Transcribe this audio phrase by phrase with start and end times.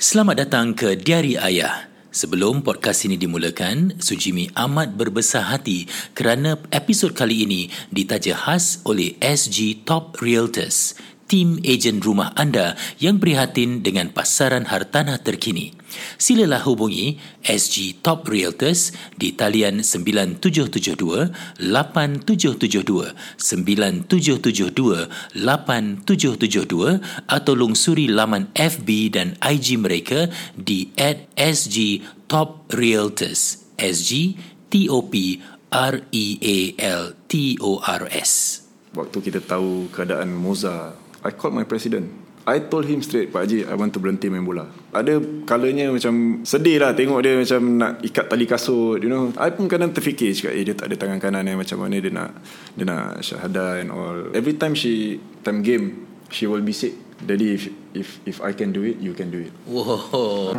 [0.00, 1.84] Selamat datang ke Diari Ayah.
[2.08, 5.84] Sebelum podcast ini dimulakan, Sujimi amat berbesar hati
[6.16, 10.96] kerana episod kali ini ditaja khas oleh SG Top Realtors
[11.30, 15.78] tim ejen rumah anda yang prihatin dengan pasaran hartanah terkini.
[16.18, 21.30] Silalah hubungi SG Top Realtors di talian 9772
[21.62, 25.06] 8772 9772
[25.38, 26.98] 8772
[27.30, 30.26] atau lungsuri laman FB dan IG mereka
[30.58, 34.34] di at SG Top Realtors SG
[34.66, 35.38] T O P
[35.70, 36.58] R E A
[37.00, 38.66] L T O R S.
[38.90, 42.30] Waktu kita tahu keadaan Moza I called my president.
[42.48, 44.64] I told him straight Pak Haji I want to berhenti main bola.
[44.96, 49.28] Ada kalanya macam Sedih lah tengok dia macam Nak ikat tali kasut You know.
[49.36, 52.10] I pun kadang terfikir Cakap eh dia tak ada tangan kanan eh, Macam mana dia
[52.10, 52.32] nak
[52.74, 54.32] Dia nak syahadah and all.
[54.32, 56.96] Every time she Time game She will be sick.
[57.22, 57.62] Jadi if
[57.92, 59.52] If if I can do it You can do it.
[59.68, 60.56] Wow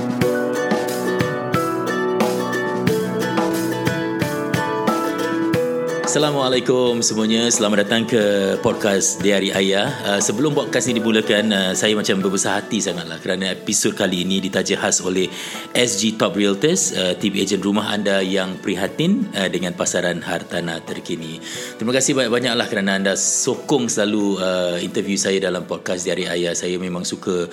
[6.12, 7.48] Assalamualaikum semuanya.
[7.48, 8.20] Selamat datang ke
[8.60, 9.88] podcast Diari Ayah.
[10.04, 14.44] Uh, sebelum podcast ini dimulakan, uh, saya macam berbesar hati sangatlah kerana episod kali ini
[14.44, 15.32] ditaja khas oleh
[15.72, 21.40] SG Top Realtors, uh, tim ejen rumah anda yang prihatin uh, dengan pasaran hartanah terkini.
[21.80, 26.52] Terima kasih banyak-banyaklah kerana anda sokong selalu uh, interview saya dalam podcast Diari Ayah.
[26.52, 27.48] Saya memang suka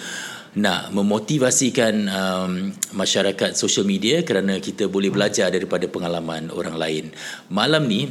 [0.58, 2.52] nak memotivasikan um,
[2.96, 7.04] masyarakat social media kerana kita boleh belajar daripada pengalaman orang lain.
[7.52, 8.10] Malam ni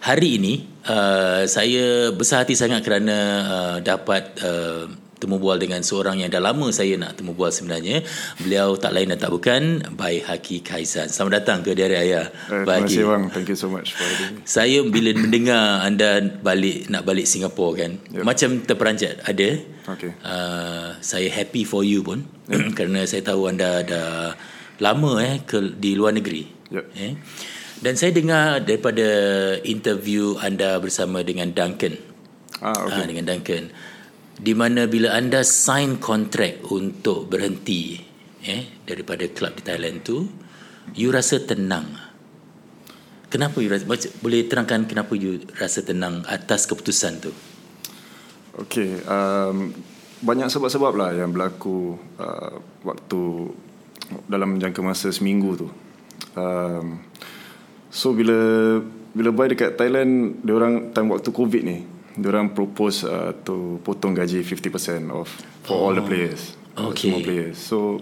[0.00, 4.88] hari ini uh, saya besar hati sangat kerana uh, dapat uh,
[5.20, 8.00] temu bual dengan seorang yang dah lama saya nak temu bual sebenarnya.
[8.40, 11.12] Beliau tak lain dan tak bukan Bai Haki Kaisan.
[11.12, 12.32] Selamat datang ke Diari Ayah.
[12.48, 13.22] Eh, terima kasih bang.
[13.28, 14.48] Thank you so much for having me.
[14.48, 18.00] Saya bila mendengar anda balik nak balik Singapura kan.
[18.16, 18.24] Yep.
[18.24, 19.48] Macam terperanjat ada.
[19.92, 20.16] Okay.
[20.24, 22.72] Uh, saya happy for you pun yep.
[22.80, 24.32] kerana saya tahu anda dah
[24.80, 26.48] lama eh ke di luar negeri.
[26.72, 26.84] Yep.
[26.96, 27.12] Eh.
[27.80, 29.08] Dan saya dengar daripada
[29.64, 31.96] interview anda bersama dengan Duncan.
[32.60, 33.00] Ah, okay.
[33.00, 33.72] Uh, dengan Duncan.
[34.36, 38.00] Di mana bila anda sign kontrak untuk berhenti
[38.40, 40.28] eh daripada klub di Thailand tu,
[40.96, 41.88] you rasa tenang.
[43.32, 43.84] Kenapa you rasa,
[44.20, 47.32] boleh terangkan kenapa you rasa tenang atas keputusan tu?
[48.60, 49.72] Okay, um,
[50.20, 53.20] banyak sebab-sebab lah yang berlaku uh, waktu
[54.28, 55.68] dalam jangka masa seminggu tu.
[56.36, 57.00] Um,
[57.90, 58.38] So bila
[59.10, 61.82] bila buy dekat Thailand, dia orang time waktu COVID ni,
[62.14, 65.84] dia orang propose uh, to potong gaji 50% off for oh.
[65.90, 66.54] all the oh, players.
[66.78, 67.10] Okay.
[67.10, 67.58] Semua players.
[67.58, 67.98] So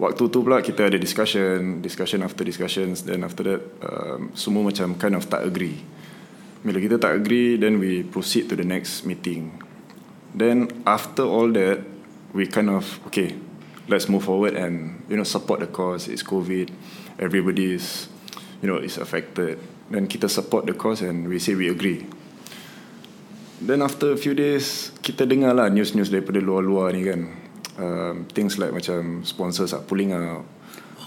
[0.00, 4.96] waktu tu pula kita ada discussion, discussion after discussions, then after that um, semua macam
[4.96, 5.76] kind of tak agree.
[6.60, 9.60] Bila kita tak agree, then we proceed to the next meeting.
[10.32, 11.84] Then after all that,
[12.36, 13.36] we kind of okay,
[13.88, 16.08] let's move forward and you know support the cause.
[16.08, 16.68] It's COVID,
[17.16, 18.09] everybody is
[18.60, 19.58] you know is affected
[19.90, 22.06] then kita support the cause and we say we agree.
[23.60, 27.20] Then after a few days kita dengar lah news-news daripada luar-luar ni kan.
[27.80, 30.46] Um, things like macam sponsors are pulling out.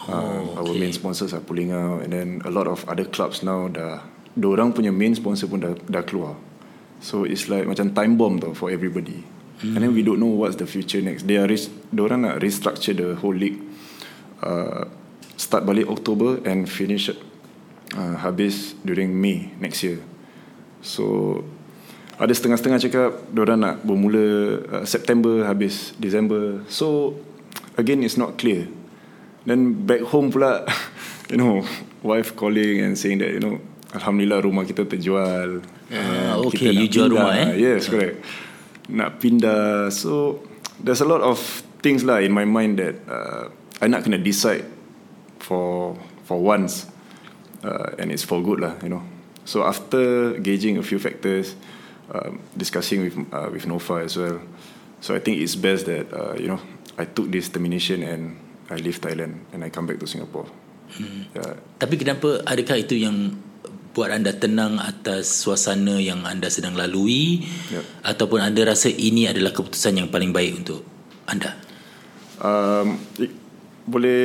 [0.04, 0.60] Oh, um, okay.
[0.60, 4.04] our main sponsors are pulling out and then a lot of other clubs now dah
[4.36, 6.36] orang punya main sponsor pun dah, dah keluar.
[7.00, 9.24] So it's like macam time bomb tau for everybody.
[9.64, 9.80] Mm.
[9.80, 11.24] and then we don't know what's the future next.
[11.24, 11.48] They are
[11.96, 13.64] orang nak restructure the whole league
[14.44, 14.92] uh,
[15.40, 17.08] start balik October and finish
[17.98, 20.02] uh, habis during May next year.
[20.84, 21.40] So
[22.20, 24.26] ada setengah-setengah cakap diorang nak bermula
[24.70, 26.62] uh, September habis December.
[26.70, 27.18] So
[27.80, 28.70] again it's not clear.
[29.44, 30.68] Then back home pula
[31.32, 31.66] you know
[32.06, 33.58] wife calling and saying that you know
[33.96, 35.64] alhamdulillah rumah kita terjual.
[35.94, 37.58] Uh, okay, you jual rumah eh?
[37.58, 38.22] Yes, correct.
[38.90, 39.90] Nak pindah.
[39.94, 40.44] So
[40.82, 41.40] there's a lot of
[41.84, 43.52] things lah in my mind that uh,
[43.84, 44.64] I nak kena decide
[45.44, 46.93] for for once
[47.64, 49.04] uh, and it's for good lah, you know.
[49.44, 51.56] So after gauging a few factors,
[52.12, 54.40] um, discussing with uh, with Nova as well,
[55.04, 56.60] so I think it's best that uh, you know
[56.96, 58.40] I took this termination and
[58.72, 60.48] I leave Thailand and I come back to Singapore.
[60.94, 61.28] Hmm.
[61.34, 61.58] Yeah.
[61.82, 63.36] Tapi kenapa adakah itu yang
[63.94, 67.86] buat anda tenang atas suasana yang anda sedang lalui yep.
[68.02, 70.82] ataupun anda rasa ini adalah keputusan yang paling baik untuk
[71.30, 71.54] anda?
[72.42, 73.30] Um, it,
[73.86, 74.22] boleh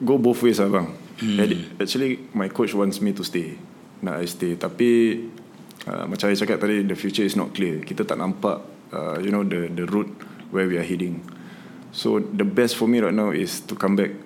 [0.00, 0.88] go both ways lah bang.
[1.20, 1.76] Hmm.
[1.76, 3.60] Actually my coach wants me to stay.
[4.00, 5.20] Nak I stay tapi
[5.84, 7.84] uh, macam saya cakap tadi the future is not clear.
[7.84, 10.10] Kita tak nampak uh, you know the the route
[10.48, 11.20] where we are heading.
[11.92, 14.16] So the best for me right now is to come back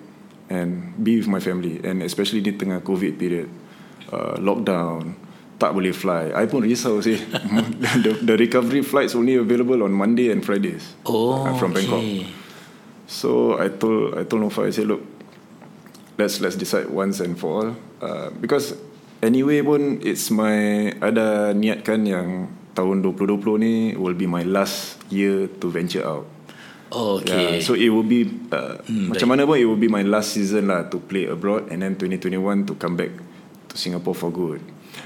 [0.47, 3.51] and be with my family and especially di tengah covid period.
[4.05, 5.17] Uh, lockdown
[5.55, 6.35] tak boleh fly.
[6.35, 7.17] I pun risau sih.
[8.05, 10.95] the, the recovery flights only available on Monday and Fridays.
[11.07, 11.87] Oh, uh, from okay.
[11.87, 12.03] Bangkok.
[13.05, 15.14] So I told I told Nova I said look
[16.17, 17.69] let's let's decide once and for all
[18.01, 18.75] uh, because
[19.19, 25.47] anyway pun it's my ada niatkan yang tahun 2020 ni will be my last year
[25.47, 26.27] to venture out.
[26.91, 27.57] Oh, okay.
[27.57, 29.39] Yeah, so it will be uh, hmm, macam baik.
[29.39, 32.67] mana pun it will be my last season lah to play abroad and then 2021
[32.69, 33.11] to come back
[33.71, 34.61] to Singapore for good.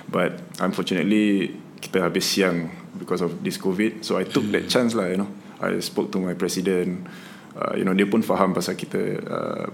[0.09, 4.03] But unfortunately kita habis siang because of this COVID.
[4.03, 4.53] So I took hmm.
[4.57, 5.29] that chance lah, you know.
[5.61, 7.07] I spoke to my president.
[7.55, 9.67] Uh, you know, dia pun faham pasal kita uh,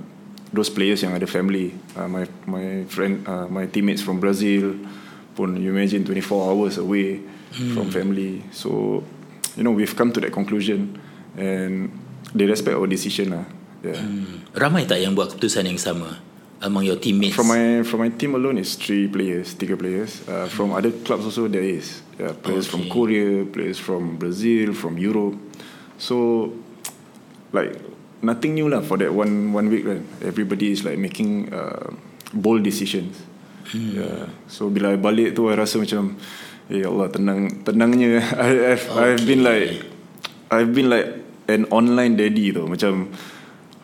[0.54, 1.74] those players yang ada family.
[1.98, 4.76] Uh, my my friend, uh, my teammates from Brazil
[5.36, 7.20] pun you imagine 24 hours away
[7.56, 7.74] hmm.
[7.76, 8.44] from family.
[8.56, 9.04] So
[9.56, 11.00] you know, we've come to that conclusion
[11.36, 11.92] and
[12.36, 13.46] they respect our decision lah.
[13.86, 14.00] Yeah.
[14.00, 14.48] Hmm.
[14.56, 16.22] Ramai tak yang buat keputusan yang sama?
[16.62, 17.36] among your teammates?
[17.36, 20.28] From my from my team alone is three players, tiga players.
[20.28, 22.82] Uh, from other clubs also there is yeah, players okay.
[22.82, 25.36] from Korea, players from Brazil, from Europe.
[25.98, 26.52] So
[27.52, 27.78] like
[28.26, 29.86] nothing new lah for that one one week.
[29.86, 30.02] Right?
[30.26, 31.94] Everybody is like making uh,
[32.34, 33.22] bold decisions.
[33.70, 34.02] Hmm.
[34.02, 34.26] Yeah.
[34.50, 36.18] So bila I balik tu, I rasa macam,
[36.74, 38.26] eh Allah tenang tenangnya.
[38.42, 39.02] I, I've okay.
[39.06, 39.66] I've been like
[40.50, 41.08] I've been like
[41.46, 42.66] an online daddy tu.
[42.66, 43.14] Macam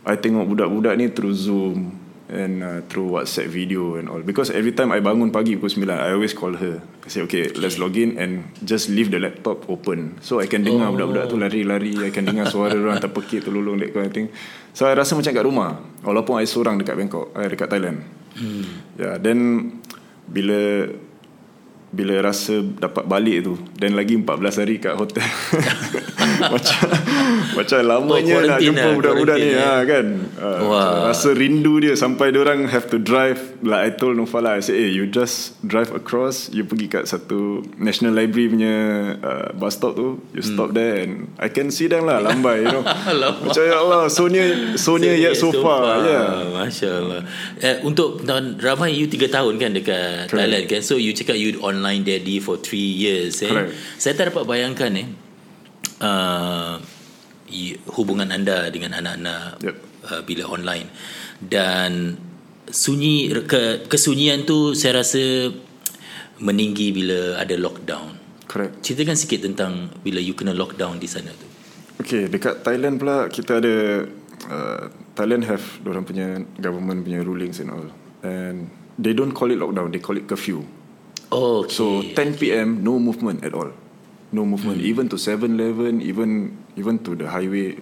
[0.01, 2.01] I tengok budak-budak ni through Zoom
[2.31, 4.23] and uh, through WhatsApp video and all.
[4.23, 6.79] Because every time I bangun pagi pukul 9 I always call her.
[7.03, 10.17] I say okay, let's log in and just leave the laptop open.
[10.23, 10.95] So I can dengar oh.
[10.95, 14.27] budak-budak tu lari-lari I can dengar suara orang terpekik terlulung that kind of thing.
[14.71, 17.99] So I rasa macam kat rumah walaupun I seorang dekat Bangkok I dekat Thailand.
[18.31, 18.63] Hmm.
[18.95, 19.67] yeah then
[20.23, 20.87] bila
[21.91, 25.27] bila rasa dapat balik tu dan lagi 14 hari kat hotel
[26.55, 26.87] macam
[27.59, 30.05] macam lamanya oh, nak jumpa lah, budak-budak ni ha, kan
[30.39, 31.11] uh, wow.
[31.11, 34.79] rasa rindu dia sampai dia orang have to drive like I told Nufala I said
[34.79, 38.75] hey you just drive across you pergi kat satu National Library punya
[39.19, 40.77] uh, bus stop tu you stop hmm.
[40.79, 41.11] there and
[41.43, 42.87] I can see them lah lambai you know
[43.43, 46.07] macam ya Allah so near so near yet so, so far, far.
[46.07, 46.55] Yeah.
[46.55, 47.21] Masya Allah
[47.59, 48.23] eh, untuk
[48.63, 50.39] ramai you 3 tahun kan dekat Correct.
[50.39, 53.49] Thailand kan so you cakap you on online daddy for 3 years eh.
[53.49, 53.73] Correct.
[53.97, 55.07] Saya tak dapat bayangkan eh
[56.01, 56.77] uh,
[57.97, 59.75] hubungan anda dengan anak-anak yep.
[60.07, 60.87] uh, bila online
[61.41, 62.15] dan
[62.69, 65.51] sunyi ke, kesunyian tu saya rasa
[66.41, 68.17] meninggi bila ada lockdown.
[68.49, 68.83] Correct.
[68.83, 71.47] Ceritakan sikit tentang bila you kena lockdown di sana tu.
[72.01, 73.75] Okay, dekat Thailand pula kita ada
[74.49, 74.83] uh,
[75.13, 77.87] Thailand have orang punya government punya rulings and all.
[78.25, 80.65] And they don't call it lockdown, they call it curfew.
[81.31, 81.71] Oh, okay.
[81.71, 82.83] So 10 p.m.
[82.83, 83.71] no movement at all.
[84.31, 84.91] No movement hmm.
[84.91, 87.75] even to 7-Eleven even even to the highway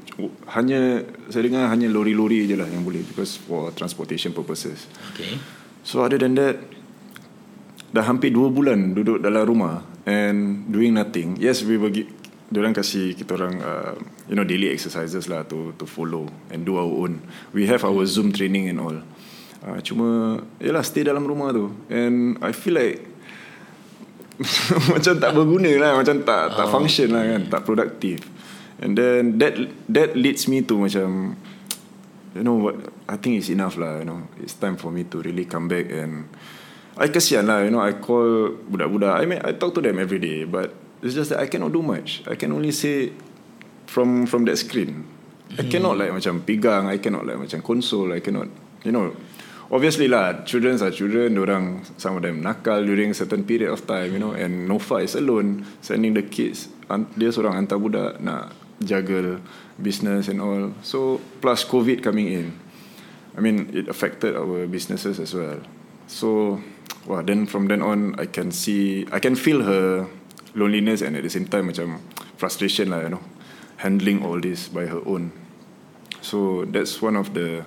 [0.49, 4.89] hanya saya dengar hanya lori-lori je lah yang boleh because for transportation purposes.
[5.13, 5.37] Okay.
[5.85, 6.57] So other than that
[7.93, 11.37] dah hampir 2 bulan duduk dalam rumah and doing nothing.
[11.37, 12.05] Yes, we bagi
[12.53, 13.93] orang kasih kita orang uh,
[14.25, 17.21] you know daily exercises lah to to follow and do our own.
[17.53, 18.97] We have our Zoom training and all.
[19.59, 23.08] Uh, cuma yalah stay dalam rumah tu and I feel like
[24.93, 28.23] macam tak berguna lah macam tak tak oh, function lah kan tak produktif
[28.79, 29.59] and then that
[29.91, 31.35] that leads me to macam
[32.35, 32.75] you know what
[33.07, 34.27] I think it's enough lah you know.
[34.39, 36.29] It's time for me to really come back and
[36.99, 39.13] I kesian lah you know I call budak-budak.
[39.19, 41.81] I mean I talk to them every day but it's just that I cannot do
[41.81, 42.23] much.
[42.27, 43.11] I can only say
[43.89, 45.07] from from that screen.
[45.57, 45.71] I hmm.
[45.73, 48.47] cannot like macam pegang I cannot like macam console I cannot
[48.85, 49.11] you know
[49.69, 54.13] obviously lah children are children orang some of them nakal during certain period of time
[54.13, 56.73] you know and Nova is alone sending the kids
[57.15, 58.49] dia seorang hantar budak nak
[58.81, 59.37] jaga
[59.77, 60.71] business and all.
[60.81, 62.47] So plus covid coming in
[63.37, 65.61] I mean it affected our businesses as well.
[66.09, 66.59] So
[67.05, 70.09] wah then from then on I can see I can feel her
[70.57, 72.01] loneliness and at the same time macam
[72.35, 73.23] frustration lah you know
[73.79, 75.31] handling all this by her own.
[76.19, 77.63] So that's one of the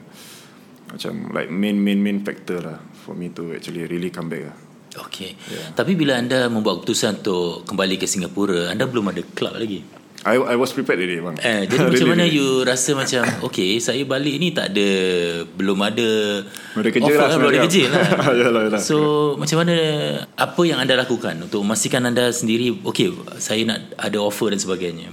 [0.93, 4.57] macam like main main main factor lah for me to actually really come back lah.
[4.93, 5.41] Okay.
[5.49, 5.73] Yeah.
[5.73, 9.81] Tapi bila anda membuat keputusan untuk kembali ke Singapura, anda belum ada club lagi.
[10.23, 11.35] I I was prepared already bang.
[11.43, 14.89] Eh, jadi macam mana you rasa macam okay, saya balik ni tak ada
[15.51, 16.11] belum ada
[16.79, 18.07] ada kerja lah, kan, belum ada kerja lah.
[18.47, 18.81] yalah, yalah.
[18.81, 18.97] So
[19.35, 19.75] macam mana
[20.39, 23.11] apa yang anda lakukan untuk memastikan anda sendiri okay,
[23.43, 25.11] saya nak ada offer dan sebagainya.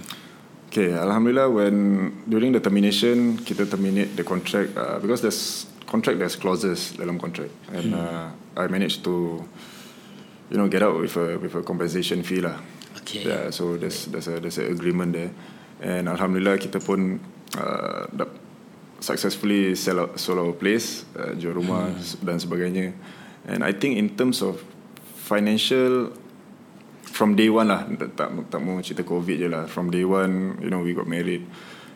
[0.70, 6.38] Okay, Alhamdulillah when during the termination kita terminate the contract uh, because there's contract there's
[6.38, 7.98] clauses dalam contract and hmm.
[7.98, 9.42] uh, I managed to
[10.54, 12.62] you know get out with a with a compensation fee lah.
[13.02, 13.26] Okay.
[13.26, 15.34] Yeah, so there's there's a there's a agreement there
[15.82, 17.18] and Alhamdulillah kita pun
[17.58, 18.06] uh,
[19.02, 22.22] successfully sell out, sold our place uh, jual rumah hmm.
[22.22, 22.94] dan sebagainya
[23.50, 24.62] and I think in terms of
[25.18, 26.14] financial
[27.10, 30.70] from day one lah tak tak mau cerita covid je lah from day one you
[30.70, 31.44] know we got married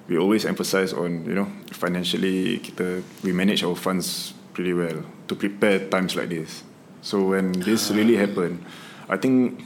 [0.07, 5.33] we always emphasize on you know financially kita we manage our funds pretty well to
[5.35, 6.63] prepare times like this.
[7.01, 8.63] So when this really happen,
[9.09, 9.59] I think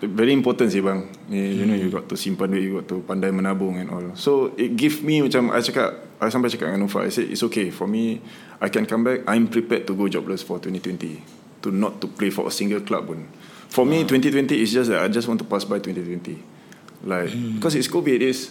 [0.00, 1.06] very important sih bang.
[1.28, 4.06] You, you know you got to simpan duit, you got to pandai menabung and all.
[4.16, 7.44] So it give me macam I cakap, I sampai cakap dengan Nufa, I say it's
[7.46, 8.18] okay for me.
[8.58, 9.22] I can come back.
[9.28, 13.06] I'm prepared to go jobless for 2020 to not to play for a single club
[13.06, 13.28] pun.
[13.70, 16.42] For me, 2020 is just that I just want to pass by 2020.
[17.06, 18.50] Like because it's COVID, it's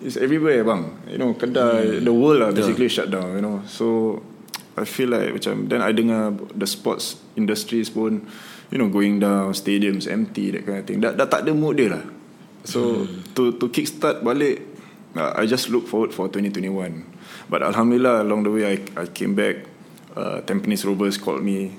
[0.00, 0.96] it's everywhere bang.
[1.10, 3.34] You know, kedai, the world lah basically shut down.
[3.34, 4.22] You know, so
[4.76, 8.28] I feel like macam then I dengar the sports industries pun
[8.68, 11.80] you know going down stadiums empty that kind of thing dah, dah tak ada mood
[11.80, 12.04] dia lah
[12.66, 13.32] so hmm.
[13.32, 14.60] to to kickstart balik
[15.16, 16.76] uh, I just look forward for 2021
[17.48, 19.64] but alhamdulillah along the way I I came back
[20.12, 21.72] uh, Tampines Rovers called me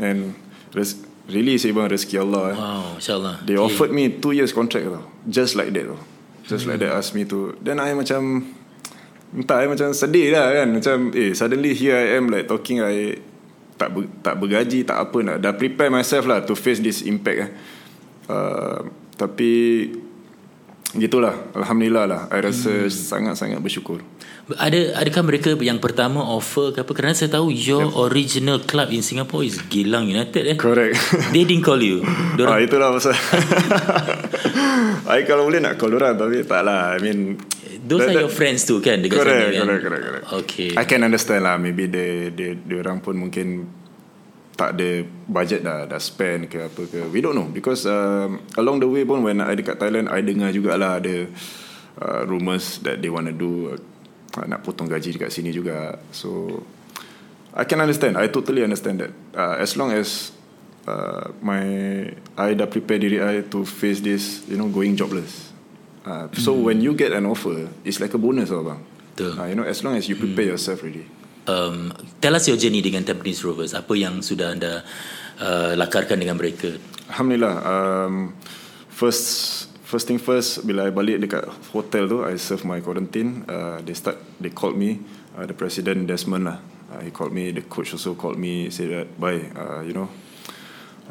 [0.00, 0.32] and
[0.72, 2.56] res- really bang rezeki Allah eh.
[2.56, 3.64] wow insyaallah they okay.
[3.64, 6.00] offered me 2 years contract tau just like that tau
[6.48, 6.74] just hmm.
[6.74, 8.54] like that ask me to then I macam
[9.28, 13.20] Entah I macam sedih lah kan Macam eh suddenly here I am like talking I
[13.78, 17.38] tak ber, tak bergaji tak apa nak dah prepare myself lah to face this impact
[17.38, 17.50] eh.
[18.26, 19.86] Uh, tapi
[20.98, 22.90] gitulah alhamdulillah lah I rasa hmm.
[22.90, 24.02] sangat-sangat bersyukur.
[24.56, 28.00] Ada adakah mereka yang pertama offer ke apa kerana saya tahu your yep.
[28.08, 30.56] original club in Singapore is Gilang United eh.
[30.56, 30.96] Correct.
[31.36, 32.00] They didn't call you.
[32.40, 32.56] Dorang...
[32.56, 33.12] Ah itulah pasal.
[35.12, 36.96] I kalau boleh nak call orang tapi tak lah.
[36.96, 37.36] I mean
[37.84, 40.70] Those that, are your friends too kan dekat correct, sana correct, Correct, correct, Okay.
[40.76, 41.60] I can understand lah.
[41.60, 43.68] Maybe they, they, they orang pun mungkin
[44.58, 47.06] tak ada budget dah, dah spend ke apa ke.
[47.12, 47.46] We don't know.
[47.52, 51.30] Because um, along the way pun when I dekat Thailand, I dengar jugalah ada
[52.02, 53.78] uh, rumors that they want to do uh,
[54.46, 55.96] nak potong gaji dekat sini juga.
[56.12, 56.60] So,
[57.58, 58.20] I can understand.
[58.20, 59.12] I totally understand that.
[59.34, 60.30] Uh, as long as
[60.86, 61.62] uh, my
[62.36, 65.50] I dah prepare diri I to face this, you know, going jobless.
[66.08, 66.64] Uh, so mm.
[66.64, 68.80] when you get an offer, it's like a bonus, lah, bang.
[69.18, 70.52] Uh, you know, as long as you prepare mm.
[70.56, 71.04] yourself ready.
[71.48, 73.72] Um, tell us your journey dengan Tampines Rovers.
[73.72, 74.84] Apa yang sudah anda
[75.40, 76.76] uh, lakarkan dengan mereka?
[77.08, 77.54] Alhamdulillah.
[77.64, 78.36] Um,
[78.92, 83.48] first, first thing first, bila I balik dekat hotel tu, I serve my quarantine.
[83.48, 85.00] Uh, they start, they called me,
[85.32, 86.60] uh, the president Desmond lah.
[86.92, 87.48] Uh, he called me.
[87.56, 88.68] The coach also called me.
[88.68, 89.48] Said that, bye.
[89.56, 90.12] Uh, you know,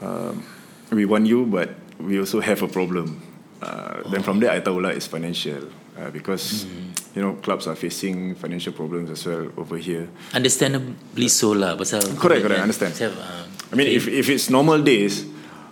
[0.01, 0.45] um,
[0.93, 3.21] we want you, but we also have a problem.
[3.57, 5.65] Uh, then from there I tahu lah it's financial
[5.97, 6.93] uh, because mm.
[7.17, 10.05] you know clubs are facing financial problems as well over here.
[10.29, 12.93] Understandably so lah pasal correct correct understand.
[13.01, 13.97] Have, uh, I mean okay.
[13.97, 15.25] if if it's normal days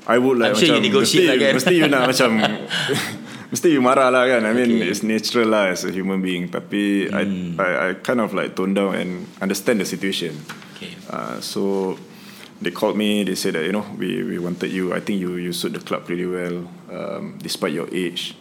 [0.05, 1.51] I would like I'm macam sure you mesti, lah kan?
[1.57, 2.29] mesti you nak macam
[3.51, 4.89] mesti you marah lah kan I mean okay.
[4.93, 7.13] it's natural lah as a human being tapi mm.
[7.13, 7.23] I,
[7.61, 10.37] I I kind of like tone down and understand the situation.
[10.77, 10.93] Okay.
[11.09, 11.95] Uh, so
[12.61, 13.23] they called me.
[13.23, 14.93] They said that you know we we wanted you.
[14.93, 18.35] I think you you suit the club pretty well, um, despite your age.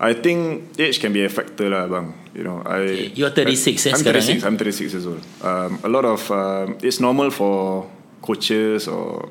[0.00, 2.16] I think age can be a factor lah, bang.
[2.32, 4.42] You know, I you're 36 I, I'm 36.
[4.42, 4.46] Eh?
[4.46, 5.20] I'm 36 years old.
[5.44, 7.84] Um, a lot of um, it's normal for
[8.22, 9.28] coaches or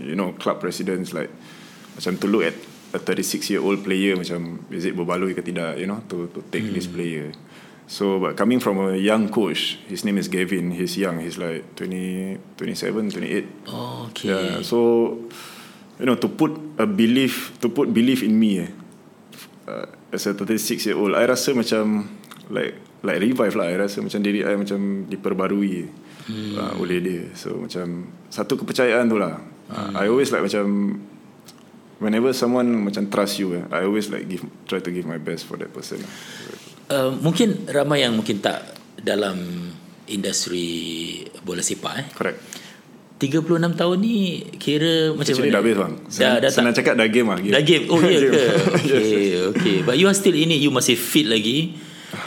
[0.00, 1.30] you know club presidents like
[1.96, 2.56] macam to look at
[2.90, 6.42] a 36 year old player macam is it berbaloi ke tidak you know to to
[6.50, 6.74] take hmm.
[6.74, 7.30] this player.
[7.90, 10.70] So but coming from a young coach, his name is Gavin.
[10.70, 11.18] He's young.
[11.18, 13.66] He's like 20, 27, 28.
[13.66, 14.30] Oh, okay.
[14.30, 14.62] Yeah.
[14.62, 14.78] So
[15.98, 18.70] you know to put a belief to put belief in me eh,
[19.66, 22.06] uh, as a 36 year old, I rasa macam
[22.46, 23.66] like like revive lah.
[23.66, 25.90] I rasa macam diri I macam diperbarui
[26.30, 26.54] hmm.
[26.54, 27.22] uh, oleh dia.
[27.34, 29.34] So macam satu kepercayaan tu lah.
[29.70, 29.94] Hmm.
[29.94, 30.98] I always like macam
[32.02, 35.46] whenever someone macam trust you, eh, I always like give try to give my best
[35.46, 36.02] for that person.
[36.90, 39.70] Uh, mungkin ramai yang mungkin tak dalam
[40.10, 42.06] industri bola sepak eh.
[42.10, 42.40] Correct.
[43.20, 45.54] 36 tahun ni kira macam Actually mana?
[45.54, 45.94] dah habis bang.
[46.08, 47.38] Dah, dah senang cakap dah game lah.
[47.38, 47.52] Game.
[47.52, 47.84] Dah game.
[47.92, 48.44] Oh ya yeah, ke?
[48.80, 49.76] Okay, okay.
[49.84, 50.58] But you are still in it.
[50.58, 51.76] You masih fit lagi.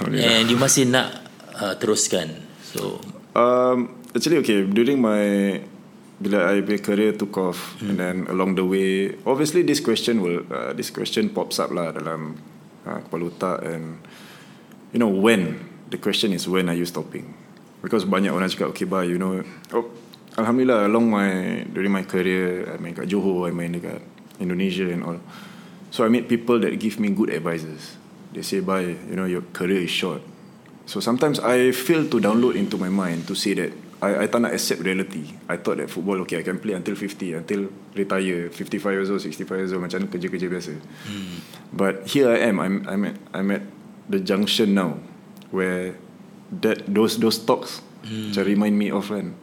[0.05, 1.25] And you masih nak
[1.57, 2.29] uh, teruskan.
[2.61, 3.01] So.
[3.33, 4.69] Um, actually okay.
[4.69, 5.57] During my
[6.23, 7.91] bila I career took off hmm.
[7.91, 11.91] and then along the way, obviously this question will uh, this question pops up lah
[11.91, 12.39] dalam
[12.87, 13.99] uh, kepala otak and
[14.95, 15.59] you know when
[15.91, 17.35] the question is when are you stopping?
[17.83, 19.43] Because banyak orang cakap okay bye you know
[19.75, 19.91] oh,
[20.39, 23.99] alhamdulillah along my during my career I main kat Johor I main dekat
[24.39, 25.19] Indonesia and all.
[25.91, 27.99] So I meet people that give me good advices.
[28.31, 30.23] They say bye you know your career is short.
[30.87, 34.43] So sometimes I feel to download into my mind to say that I, I tak
[34.43, 35.31] nak accept reality.
[35.47, 39.23] I thought that football, okay, I can play until 50, until retire, 55 years old,
[39.23, 40.75] 65 years old, macam kerja-kerja biasa.
[41.07, 41.39] Hmm.
[41.71, 43.63] But here I am, I'm, I'm, at, I'm at
[44.11, 44.99] the junction now
[45.53, 45.95] where
[46.61, 48.33] that those those talks mm.
[48.43, 49.37] remind me of kan.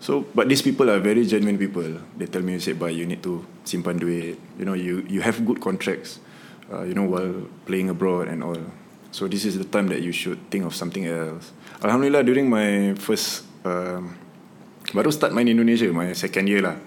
[0.00, 2.00] So but these people are very genuine people.
[2.16, 4.38] They tell me say but you need to simpan duit.
[4.58, 6.22] You know you you have good contracts.
[6.66, 8.58] Uh, you know while playing abroad and all.
[9.14, 11.52] So this is the time that you should think of something else.
[11.82, 14.14] Alhamdulillah during my first um,
[14.94, 16.78] baru start main Indonesia my second year lah.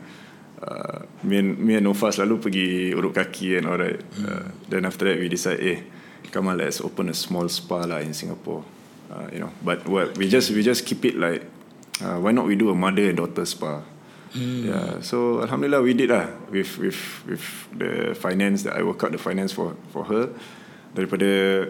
[0.59, 3.99] Uh, me and me and Nova selalu pergi urut kaki and all that.
[4.19, 5.83] Uh, then after that we decide eh
[6.31, 8.63] come on let's open a small spa lah in Singapore.
[9.09, 11.43] Uh, you know, but what we just we just keep it like
[12.03, 13.81] uh, why not we do a mother and daughter spa.
[14.37, 14.61] Mm.
[14.69, 17.43] Yeah, so alhamdulillah we did lah with with with
[17.73, 20.29] the finance that I work out the finance for for her
[20.93, 21.65] daripada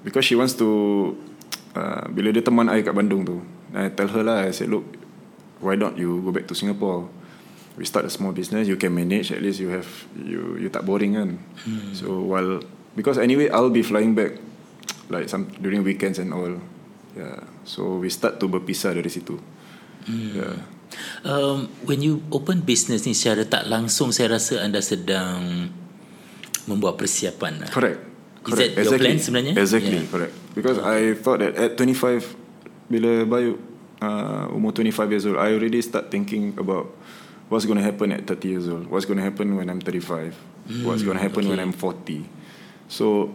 [0.00, 0.68] because she wants to
[1.76, 4.86] uh, bila dia teman I kat Bandung tu I tell her lah I said look
[5.58, 7.10] why don't you go back to Singapore
[7.74, 10.86] we start a small business you can manage at least you have you you tak
[10.86, 11.90] boring kan mm.
[11.92, 12.62] so while
[12.94, 14.38] because anyway I'll be flying back
[15.10, 16.62] like some during weekends and all
[17.18, 19.36] yeah so we start to berpisah dari situ
[20.06, 20.30] mm.
[20.38, 20.56] yeah
[21.26, 25.70] um, when you open business ni secara tak langsung saya rasa anda sedang
[26.66, 27.68] membuat persiapan.
[27.68, 28.00] Correct.
[28.44, 28.56] Is correct.
[28.56, 29.06] that your exactly.
[29.08, 29.52] plan sebenarnya?
[29.56, 30.12] Exactly, yeah.
[30.12, 30.34] correct.
[30.52, 31.12] Because okay.
[31.12, 32.43] I thought that at 25
[32.90, 33.58] bila Bayu
[34.02, 36.92] uh, umur 25 years old, I already start thinking about
[37.48, 38.86] what's going to happen at 30 years old.
[38.88, 40.34] What's going to happen when I'm 35?
[40.68, 41.50] Mm, what's going to happen okay.
[41.52, 42.24] when I'm 40?
[42.88, 43.32] So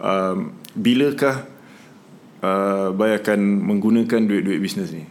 [0.00, 1.46] um, bilakah
[2.40, 5.04] uh, Bayu akan menggunakan duit-duit bisnes ni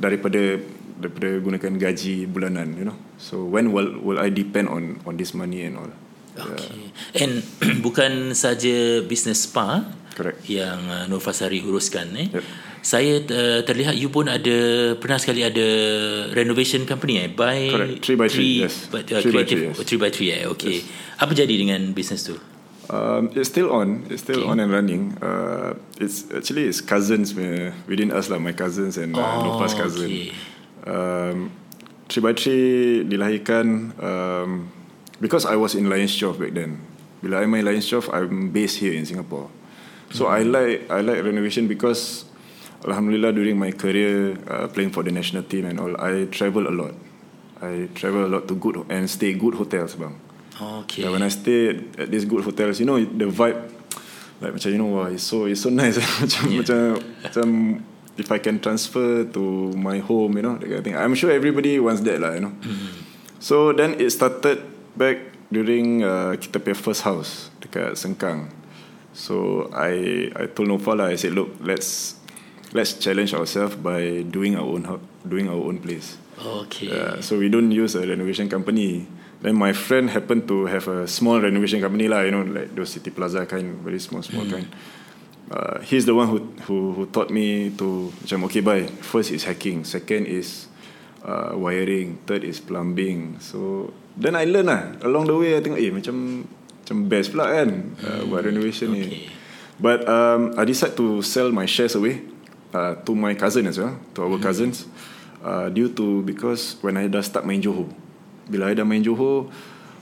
[0.00, 0.58] daripada
[0.98, 5.34] daripada gunakan gaji bulanan you know so when will will I depend on on this
[5.34, 5.90] money and all
[6.38, 7.22] okay yeah.
[7.26, 7.32] and
[7.86, 12.44] bukan saja business spa correct yang uh, Nur Fasari uruskan eh yep.
[12.84, 15.66] saya uh, terlihat you pun ada pernah sekali ada
[16.36, 19.76] renovation company eh by correct 3 by 3 yes but, uh, 3 by 3 yes.
[19.80, 21.20] 3 by 3 eh okay yes.
[21.20, 22.36] apa jadi dengan business tu
[22.92, 24.04] Um, it's still on.
[24.12, 24.52] It's still okay.
[24.52, 25.16] on and running.
[25.22, 27.32] Uh, it's actually it's cousins
[27.88, 28.36] within us lah.
[28.36, 30.12] My cousins and uh, oh, Nopa's cousin.
[30.12, 30.34] Okay
[30.86, 31.50] um,
[32.08, 32.46] 3x3
[33.08, 34.68] dilahirkan um,
[35.20, 36.82] because I was in Lions Chof back then.
[37.22, 39.48] Bila I main Lions Chof, I'm based here in Singapore.
[40.12, 40.36] So mm.
[40.36, 42.24] I like I like renovation because
[42.84, 46.74] Alhamdulillah during my career uh, playing for the national team and all, I travel a
[46.74, 46.94] lot.
[47.62, 50.18] I travel a lot to good and stay good hotels, bang.
[50.60, 51.02] Okay.
[51.06, 53.70] Yeah, when I stay at these good hotels, you know the vibe,
[54.42, 55.96] like macam you know, wow, it's so it's so nice.
[56.22, 56.58] macam yeah.
[56.58, 56.78] macam
[57.22, 57.46] macam
[58.18, 59.42] if I can transfer to
[59.78, 60.96] my home, you know, that kind of thing.
[60.98, 62.52] I'm sure everybody wants that lah, you know.
[62.60, 62.90] Mm-hmm.
[63.38, 64.62] So then it started
[64.98, 68.50] back during uh, kita punya first house dekat Sengkang.
[69.12, 72.16] So I I told Nova lah, I said, look, let's
[72.72, 74.88] let's challenge ourselves by doing our own
[75.28, 76.16] doing our own place.
[76.40, 76.90] Okay.
[76.90, 79.06] Uh, so we don't use a renovation company.
[79.42, 82.94] Then my friend happened to have a small renovation company lah, you know, like those
[82.94, 84.54] City Plaza kind, very small, small mm.
[84.54, 84.68] kind
[85.52, 89.44] uh, he's the one who who who taught me to macam okay bye first is
[89.44, 90.68] hacking second is
[91.22, 95.76] uh, wiring third is plumbing so then I learn lah along the way I think
[95.76, 96.48] eh macam
[96.82, 99.00] macam best pula kan uh, buat hmm, renovation okay.
[99.06, 99.08] ni
[99.78, 102.26] but um, I decide to sell my shares away
[102.74, 104.42] uh, to my cousin as well to our mm.
[104.42, 104.90] cousins
[105.46, 107.86] uh, due to because when I dah start main Johor
[108.50, 109.48] bila I dah main Johor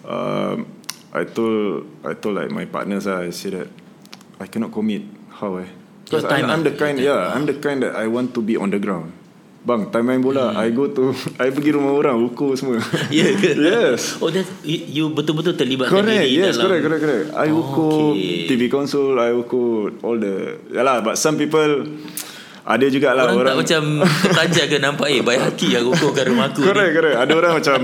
[0.09, 0.64] um,
[1.12, 3.69] I told I told like my partners lah I say that
[4.40, 5.05] I cannot commit
[5.37, 5.69] how eh?
[6.11, 8.75] Because I'm, I'm the kind, yeah, I'm the kind that I want to be on
[8.75, 9.14] the ground.
[9.61, 10.62] Bang, time main bola, hmm.
[10.64, 12.81] I go to, I pergi rumah orang, ukur semua.
[13.12, 14.16] Yeah, yes.
[14.16, 16.64] Oh, that you betul-betul terlibat correct, diri yes, dalam.
[16.73, 17.27] Correct, correct, correct.
[17.37, 18.49] I oh, ukur okay.
[18.49, 21.85] TV console, I ukur all the, yalah, but some people,
[22.64, 23.83] ada jugalah orang, orang tak macam
[24.25, 26.96] tertaja ke nampak eh baik haki yang ukurkan rumah aku correct, ni.
[26.96, 27.16] correct.
[27.20, 27.79] Ada orang macam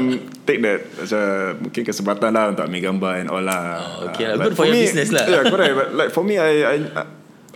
[0.48, 1.22] take that macam
[1.64, 3.64] mungkin kesempatan lah untuk ambil gambar and all lah.
[3.80, 5.24] Oh, okay, uh, good for, for your me, business lah.
[5.28, 5.74] Yeah, correct.
[5.74, 6.76] But like for me, I, I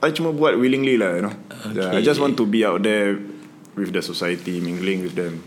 [0.00, 1.35] I cuma buat willingly lah you know.
[1.72, 1.88] Okay.
[1.96, 3.20] I just want to be out there
[3.76, 5.42] with the society, mingling with them.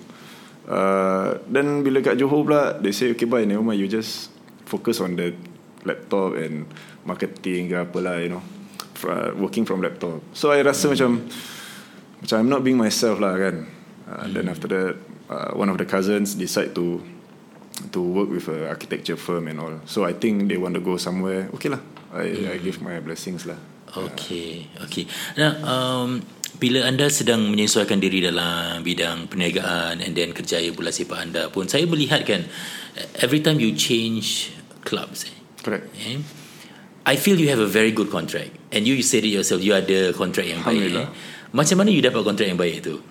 [0.63, 4.31] Uh, then bila kat Johor pula, they say okay bye, never mind, you just
[4.63, 5.35] focus on the
[5.83, 6.63] laptop and
[7.03, 8.43] marketing ke apa lah, you know.
[9.03, 10.23] Uh, working from laptop.
[10.31, 10.91] So I rasa mm.
[10.95, 11.11] macam
[12.23, 13.67] macam I'm not being myself lah kan.
[14.07, 14.31] Uh, mm.
[14.31, 14.95] Then after that,
[15.27, 17.03] uh, one of the cousins decide to
[17.91, 19.75] to work with a architecture firm and all.
[19.83, 21.51] So I think they want to go somewhere.
[21.59, 21.83] Okay lah,
[22.15, 22.47] I mm.
[22.47, 23.59] I give my blessings lah.
[23.91, 25.11] Okey, okey.
[25.35, 26.23] Nah, um,
[26.63, 31.67] bila anda sedang menyesuaikan diri dalam bidang perniagaan and then kerjaya bola sepak anda pun,
[31.67, 32.47] saya melihat kan,
[33.19, 34.55] every time you change
[34.87, 35.91] clubs, eh, correct.
[35.99, 36.23] Eh,
[37.03, 40.15] I feel you have a very good contract, and you said it yourself, you ada
[40.15, 41.03] contract yang baik.
[41.03, 41.07] Eh.
[41.51, 43.03] Macam mana you dapat contract yang baik tu?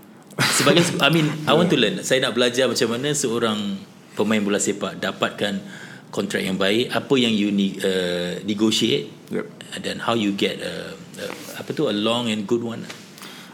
[0.57, 2.01] Sebagai, I mean, I want to learn.
[2.01, 3.77] Saya nak belajar macam mana seorang
[4.17, 5.61] pemain bola sepak dapatkan
[6.09, 7.49] kontrak yang baik apa yang you
[7.81, 9.49] uh, negotiate yep.
[9.81, 11.25] dan how you get a, a
[11.57, 12.85] apa tu a long and good one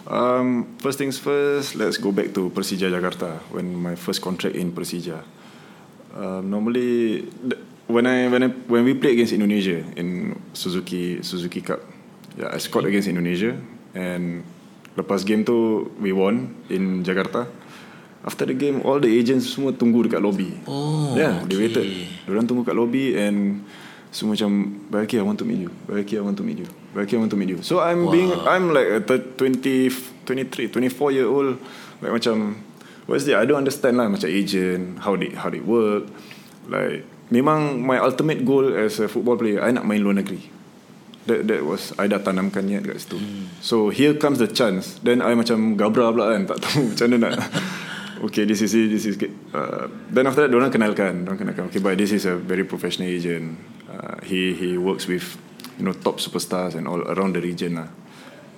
[0.09, 4.73] um first things first let's go back to Persija Jakarta when my first contract in
[4.73, 5.21] Persija
[6.17, 7.29] um, normally
[7.87, 11.85] when I when I when we play against Indonesia in Suzuki Suzuki Cup
[12.39, 13.59] Yeah, I scored against Indonesia
[13.99, 14.47] and
[14.95, 17.51] lepas game tu we won in Jakarta.
[18.23, 20.55] After the game, all the agents semua tunggu dekat lobby.
[20.71, 21.67] Oh, yeah, they okay.
[21.67, 21.87] waited.
[22.31, 23.67] Diorang tunggu kat lobby and
[24.15, 24.51] semua macam,
[24.87, 25.71] Bayaki, I want to meet you.
[25.91, 26.71] Bayaki, I want to meet you.
[26.97, 27.61] I want to meet you.
[27.63, 28.13] So I'm Wow.
[28.13, 29.91] being, I'm like a thir- 20,
[30.25, 31.61] 23, 24 year old.
[32.01, 32.65] Like macam,
[33.07, 33.37] what's that?
[33.39, 36.09] I don't understand lah macam agent, how they how they work.
[36.69, 40.41] Like, memang my ultimate goal as a football player, I nak main luar negeri.
[41.29, 43.21] That that was I dah tanamkan niat kat situ.
[43.21, 43.53] Hmm.
[43.61, 44.97] So here comes the chance.
[45.05, 47.53] Then I macam gabra pula kan, tak tahu macam mana nak.
[48.25, 49.31] okay, this is it, this is it.
[49.53, 51.69] Uh, then after that, orang kenalkan, orang kenalkan.
[51.69, 53.61] Okay, but this is a very professional agent.
[53.87, 55.37] Uh, he he works with
[55.79, 57.89] you know top superstars and all around the region lah.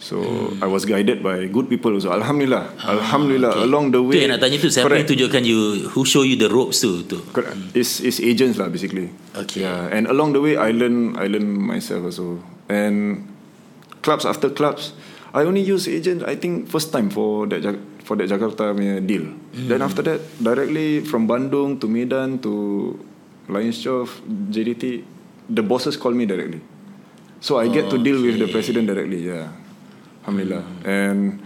[0.00, 0.16] So
[0.64, 2.08] I was guided by good people also.
[2.08, 3.52] Alhamdulillah, Alhamdulillah.
[3.52, 3.68] Ah, okay.
[3.68, 4.24] Along the Tu way.
[4.24, 7.20] yang nak tanya tu Siapa yang tunjukkan you Who show you the ropes tu, tu.
[7.36, 7.76] Correct.
[7.76, 9.12] It's it's agents lah basically.
[9.36, 9.60] Okay.
[9.68, 12.40] Yeah, and along the way I learn I learn myself also.
[12.72, 13.28] And
[14.00, 14.96] clubs after clubs,
[15.36, 16.24] I only use agent.
[16.24, 17.60] I think first time for that
[18.08, 19.36] for that Jakarta punya deal.
[19.52, 22.96] Then after that directly from Bandung to Medan to
[23.52, 25.04] Lions Chof, JDT,
[25.52, 26.64] the bosses call me directly.
[27.40, 29.24] So I get to deal with the president directly.
[29.24, 29.48] Yeah,
[30.24, 30.64] alhamdulillah.
[30.84, 31.40] And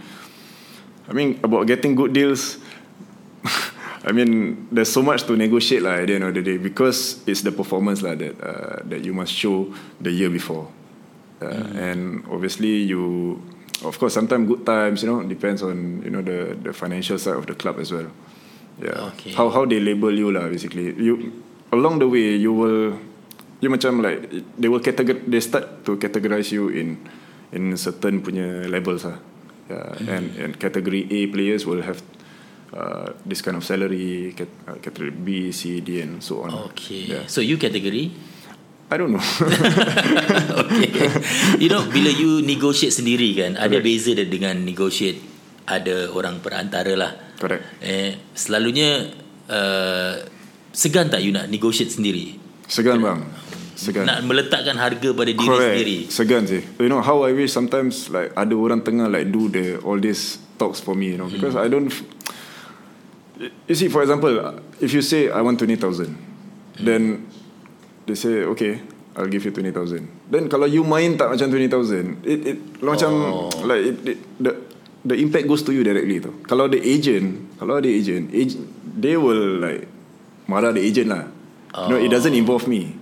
[1.07, 2.57] I mean about getting good deals.
[4.05, 7.23] I mean, there's so much to negotiate lah at the end of the day because
[7.25, 10.69] it's the performance lah that uh, that you must show the year before,
[11.41, 13.41] uh, and obviously you,
[13.81, 17.33] of course, sometimes good times, you know, depends on you know the the financial side
[17.33, 18.11] of the club as well.
[18.77, 19.31] Yeah, Okay.
[19.33, 20.93] how how they label you lah basically.
[20.99, 21.41] You
[21.73, 22.99] along the way you will,
[23.63, 24.27] you macam like
[24.59, 26.99] they will categor they start to categorize you in
[27.55, 29.19] in certain punya levels lah.
[29.65, 31.97] Yeah, and and category A players will have
[32.69, 36.53] uh, this kind of salary, cat, uh, category B, C, D, and so on.
[36.69, 37.25] Okay Yeah.
[37.25, 38.13] So you category
[38.85, 39.17] I don't know.
[40.61, 40.89] okay.
[41.57, 43.85] You know Bila you negotiate sendiri kan Ada Correct.
[43.89, 45.17] beza dia dengan negotiate
[45.65, 47.81] Ada orang perantara lah Correct.
[47.81, 49.09] eh, Selalunya
[49.49, 50.21] uh,
[50.69, 52.37] Segan tak you nak negotiate sendiri
[52.69, 53.25] Segan bang.
[53.75, 54.07] Segan.
[54.07, 55.75] Nak meletakkan harga pada diri Correct.
[55.75, 56.63] sendiri Segan sih.
[56.79, 60.39] You know how I wish sometimes like ada orang tengah like do the all these
[60.55, 61.11] talks for me.
[61.11, 61.91] You know because I don't.
[63.67, 64.31] You see, for example,
[64.79, 66.15] if you say I want twenty thousand,
[66.79, 67.27] then
[68.07, 68.79] they say okay,
[69.19, 70.07] I'll give you twenty thousand.
[70.31, 73.51] Then kalau you main tak macam twenty thousand, it it macam Oh.
[73.67, 74.51] like it, it, the
[75.03, 76.31] the impact goes to you directly tu.
[76.47, 79.83] Kalau the agent, kalau ada agent, agent they will like
[80.47, 81.27] marah the agent lah.
[81.75, 82.95] You know, it doesn't involve me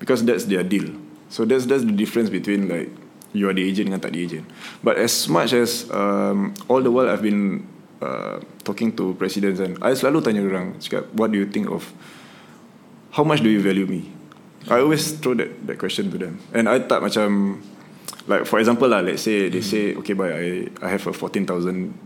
[0.00, 0.90] because that's their deal.
[1.28, 2.90] So that's that's the difference between like
[3.30, 4.48] you are the agent dengan tak the agent.
[4.82, 7.62] But as much as um, all the while I've been
[8.02, 11.86] uh, talking to presidents and I selalu tanya orang cakap what do you think of
[13.14, 14.10] how much do you value me?
[14.66, 16.42] I always throw that that question to them.
[16.50, 17.60] And I tak macam
[18.26, 20.46] like for example lah let's say they say okay bye I
[20.82, 21.46] I have a 14,000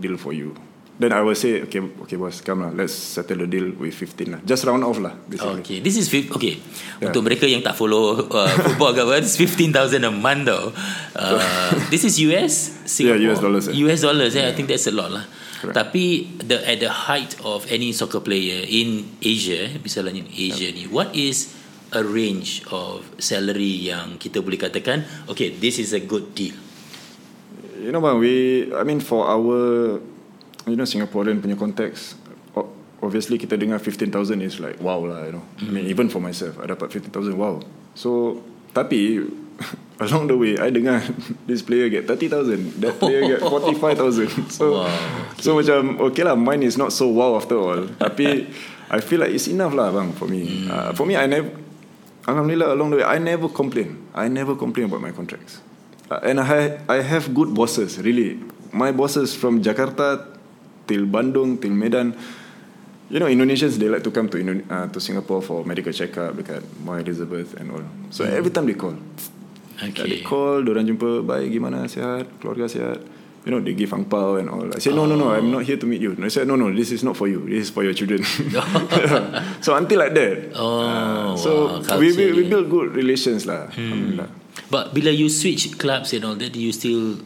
[0.02, 0.52] deal for you.
[0.94, 4.30] Then I will say okay okay boss come lah let's settle the deal with 15
[4.30, 4.40] lah.
[4.46, 5.58] Just round off lah basically.
[5.58, 6.62] Okay, this is okay.
[7.02, 7.10] Yeah.
[7.10, 10.70] Untuk mereka yang tak follow uh, football apa, this fifteen thousand a month though.
[11.18, 11.42] Uh,
[11.92, 13.18] this is US, Singapore.
[13.18, 13.74] Yeah, US dollars, eh.
[13.74, 14.32] US dollars.
[14.38, 15.26] Eh, I think that's a lot lah.
[15.58, 15.74] Correct.
[15.74, 20.86] Tapi the at the height of any soccer player in Asia, misalnya in Asia ni,
[20.86, 21.58] what is
[21.90, 26.54] a range of salary yang kita boleh katakan, okay, this is a good deal.
[27.82, 29.98] You know bang, we I mean for our
[30.66, 32.16] you know Singaporean punya context,
[32.52, 35.44] o- obviously kita dengar 15,000 is like wow lah, you know.
[35.60, 37.60] I mean even for myself, I dapat 15,000 wow.
[37.94, 38.40] So
[38.72, 39.22] tapi
[40.04, 40.98] along the way I dengar
[41.48, 44.50] this player get 30,000, that player get 45,000.
[44.50, 44.90] So Wow,
[45.38, 47.86] so macam okay lah, mine is not so wow after all.
[47.96, 48.48] tapi
[48.90, 50.68] I feel like it's enough lah bang for me.
[50.68, 51.50] Uh, for me I never
[52.24, 54.00] Alhamdulillah along the way I never complain.
[54.16, 55.60] I never complain about my contracts.
[56.08, 58.40] Uh, and I ha- I have good bosses really.
[58.72, 60.33] My bosses from Jakarta
[60.86, 62.14] till Bandung till Medan.
[63.12, 66.34] You know Indonesians they like to come to Indo- uh, to Singapore for medical checkup
[66.40, 67.84] dekat Mount Elizabeth and all.
[68.08, 68.96] So every time they call.
[69.74, 70.06] Okay.
[70.06, 72.98] they call, orang jumpa, baik gimana, sihat, keluarga sihat.
[73.44, 74.64] You know, they give angpao and all.
[74.72, 76.16] I say, no, no, no, I'm not here to meet you.
[76.16, 77.44] I said, no, no, this is not for you.
[77.44, 78.24] This is for your children.
[79.64, 80.56] so until like that.
[80.56, 81.50] Oh, So
[81.84, 83.68] wow, we, we, we build good relations lah.
[83.68, 84.30] Alhamdulillah.
[84.72, 87.20] But bila you switch clubs and all that, do you still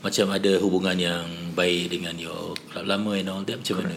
[0.00, 3.58] macam ada hubungan yang baik dengan your club lama and all that?
[3.58, 3.96] Macam mana?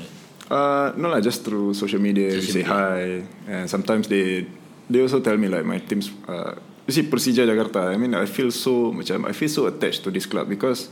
[0.52, 4.44] Uh, no lah, just through social media, Social say hi, and sometimes they
[4.90, 6.12] they also tell me like my teams.
[6.28, 6.58] Uh,
[6.90, 7.94] you see Persija Jakarta.
[7.94, 10.92] I mean, I feel so macam I feel so attached to this club because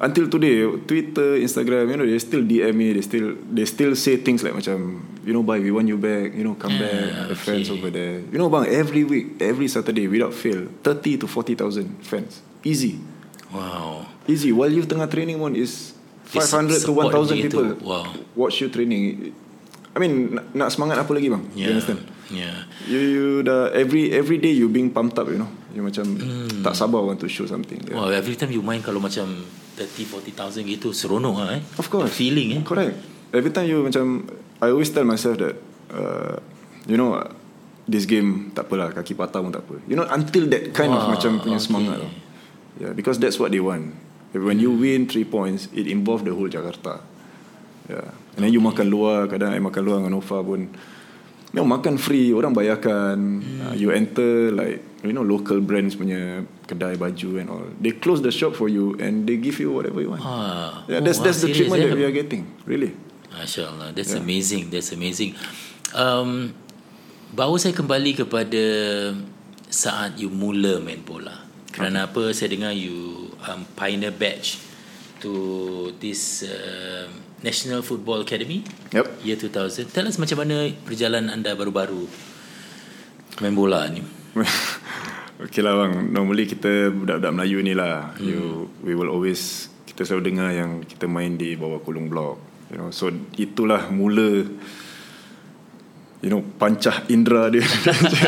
[0.00, 2.96] until today, Twitter, Instagram, you know, they still DM me.
[2.96, 6.32] They still they still say things like macam you know, bye, we want you back.
[6.32, 7.28] You know, come Yeah, back.
[7.28, 7.76] The fans okay.
[7.76, 8.24] over there.
[8.32, 12.96] You know, bang, every week, every Saturday, without fail, thirty to forty thousand fans, easy.
[13.52, 14.08] Wow.
[14.24, 14.56] Easy.
[14.56, 15.92] While you tengah training pun is
[16.26, 17.42] 500 to support 1000 gitu.
[17.46, 18.04] people Wow.
[18.34, 19.30] watch you training.
[19.94, 21.44] I mean nak, nak semangat apa lagi bang?
[21.56, 22.04] You understand?
[22.28, 22.66] Yeah.
[22.84, 25.48] You you dah every every day you being pumped up, you know.
[25.72, 26.04] You macam
[26.60, 27.78] tak sabar want to show something.
[27.86, 27.96] Yeah.
[27.96, 31.62] Wow, every time you main kalau macam 30 40,000 gitu seronok lah eh.
[31.78, 32.10] Of course.
[32.10, 32.62] The feeling eh.
[32.66, 32.96] Correct.
[33.30, 34.26] Every time you macam
[34.58, 35.54] I always tell myself that
[35.92, 36.40] uh,
[36.88, 37.20] you know
[37.86, 39.78] this game tak apalah kaki patah pun tak apa.
[39.86, 41.66] You know until that kind of Wow, macam punya okay.
[41.68, 42.12] semangat tau.
[42.76, 43.96] Yeah, because that's what they want.
[44.34, 47.00] When you win three points, it involve the whole Jakarta.
[47.88, 48.10] Yeah.
[48.36, 50.68] And then you makan luar, kadang I makan luar dengan Nova pun.
[51.54, 53.16] Memang makan free, orang bayarkan.
[53.40, 53.60] Hmm.
[53.70, 57.64] Uh, you enter like you know local brands punya kedai baju and all.
[57.80, 60.20] They close the shop for you and they give you whatever you want.
[60.20, 60.84] Ah.
[60.84, 61.86] Yeah, that's Oh, that's wow, the treatment eh?
[61.88, 62.44] that we are getting.
[62.68, 62.92] Really.
[63.36, 64.24] Masya Allah That's Yeah.
[64.24, 65.36] amazing That's amazing
[65.92, 66.56] um,
[67.36, 68.64] Baru saya kembali kepada
[69.68, 74.58] Saat you mula main bola Kerana apa Saya dengar you um, Pioneer batch
[75.24, 75.32] To
[75.96, 77.08] this uh,
[77.40, 78.60] National Football Academy.
[78.92, 79.24] Yep.
[79.24, 82.04] Year 2000 Tell us macam mana Perjalanan anda baru-baru
[83.40, 84.04] Main bola ni.
[85.36, 86.16] Okay lah bang.
[86.16, 88.16] Normally kita Budak-budak Melayu ni lah.
[88.16, 88.24] Hmm.
[88.24, 92.40] you, We will always Kita selalu dengar yang Kita main di bawah kolong blok.
[92.72, 94.48] You know So itulah mula
[96.16, 97.60] You know Pancah indera dia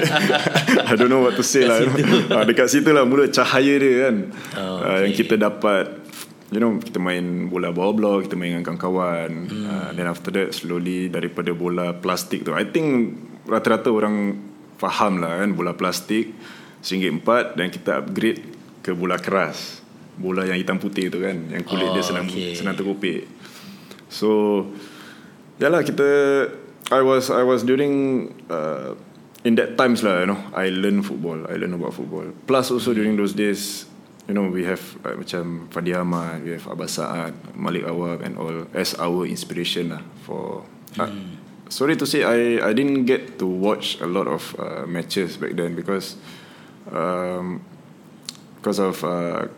[0.88, 1.80] I don't know what to say lah.
[2.30, 4.16] Ah, Dekat situ lah Mula cahaya dia kan
[4.54, 5.20] Oh, Ah, Yang okay.
[5.24, 5.84] kita dapat
[6.48, 9.64] You know Kita main bola bawah blok Kita main dengan kawan-kawan Hmm.
[9.64, 14.36] uh, Then after that Slowly daripada bola plastik tu I think Rata-rata orang
[14.76, 16.36] Faham lah kan Bola plastik
[16.84, 18.40] RM1.4 Dan kita upgrade
[18.78, 19.80] Ke bola keras
[20.14, 22.52] Bola yang hitam putih tu kan Yang kulit Oh, dia senang okay.
[22.52, 23.24] Senang terkopik
[24.12, 24.28] So
[25.56, 26.08] Yalah kita
[26.88, 28.96] I was I was during uh,
[29.46, 32.26] In that times lah you know I learn football I learn about football.
[32.48, 33.86] Plus also during those days
[34.28, 38.36] You know we have uh, Macam Fadi Ahmad We have Abbas Sa'ad Malik Awab and
[38.36, 40.66] all As our inspiration lah For
[40.98, 41.08] uh,
[41.68, 45.56] Sorry to say I I didn't get to watch A lot of uh, matches back
[45.56, 46.18] then Because
[46.92, 47.60] um,
[48.60, 49.48] Because of uh,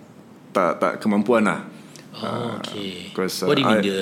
[0.51, 1.63] Tak tak kemampuan lah.
[2.21, 3.07] Oh, okay.
[3.11, 4.01] because, uh, What do you mean I- the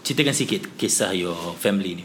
[0.00, 2.04] Ceritakan sikit Kisah your family ni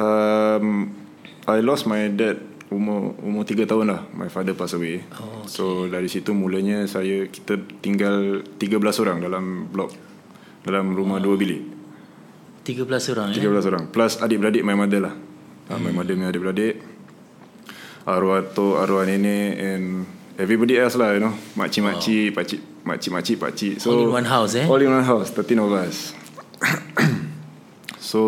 [0.00, 0.96] Um,
[1.44, 4.00] I lost my dad umur umur 3 tahun lah.
[4.14, 5.02] My father passed away.
[5.18, 5.50] Oh, okay.
[5.50, 9.90] So dari situ mulanya saya kita tinggal 13 orang dalam blok
[10.62, 11.62] dalam rumah dua bilik.
[12.64, 12.86] 13
[13.16, 15.14] orang eh 13 orang plus adik-beradik my mother lah.
[15.70, 15.82] Hmm.
[15.82, 16.74] my mother punya adik-beradik.
[18.06, 19.84] Arwah tu arwah nenek and
[20.38, 21.34] everybody else lah you know.
[21.58, 23.74] Makcik-makcik, pakcik, makcik-makcik, pakcik.
[23.82, 24.66] So All in one house, eh?
[24.70, 26.14] All in one house, 13 of us.
[28.10, 28.20] so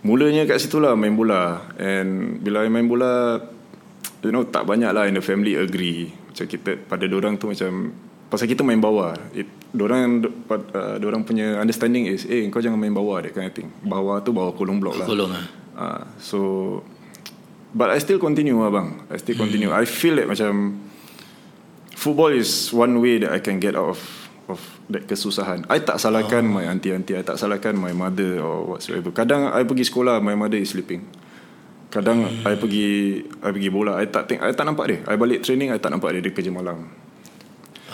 [0.00, 1.68] Mulanya kat situ lah main bola.
[1.76, 3.40] And bila I main bola
[4.20, 6.12] You know tak banyak lah in the family agree.
[6.12, 7.92] Macam kita pada orang tu macam
[8.30, 9.16] Pasal kita main bawah.
[9.34, 13.54] It, Dorang uh, Dorang punya understanding is Eh kau jangan main bawah that kind of
[13.56, 13.68] thing.
[13.84, 15.06] Bawah tu bawah kolong blok lah.
[15.08, 15.44] Kolong lah
[15.76, 16.38] uh, So
[17.70, 19.72] But I still continue lah bang I still continue.
[19.72, 20.80] I feel that macam
[22.00, 24.19] Football is one way that I can get out of
[24.50, 24.58] Of
[24.90, 25.62] that kesusahan.
[25.70, 29.14] I tak salahkan my auntie-auntie I tak salahkan my mother or whatsoever.
[29.14, 31.06] Kadang I pergi sekolah My mother is sleeping.
[31.86, 34.98] Kadang I pergi I pergi bola I tak think, I tak nampak dia.
[35.06, 36.26] I balik training I tak nampak dia.
[36.26, 36.90] Dia kerja malam.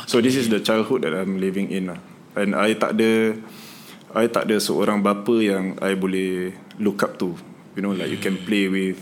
[0.08, 2.00] So this is the childhood that I'm living in lah.
[2.32, 3.36] And I tak ada
[4.16, 7.36] I tak ada seorang bapa yang I boleh look up to.
[7.76, 8.96] You know like you can play with.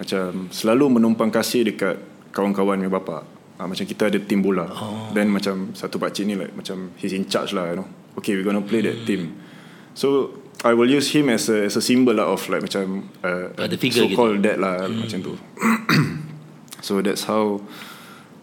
[0.00, 2.00] Macam selalu menumpang kasih dekat
[2.32, 3.35] kawan-kawan punya bapa.
[3.56, 4.68] Ha, macam kita ada team bola.
[4.68, 5.08] Oh.
[5.16, 7.88] Then macam satu pakcik ni like macam he's in charge lah you know.
[8.20, 9.32] Okay we gonna play that team.
[9.96, 13.52] So I will use him as a as a symbol lah of like macam uh,
[13.92, 15.08] so called dad lah hmm.
[15.08, 15.32] macam tu.
[16.86, 17.64] so that's how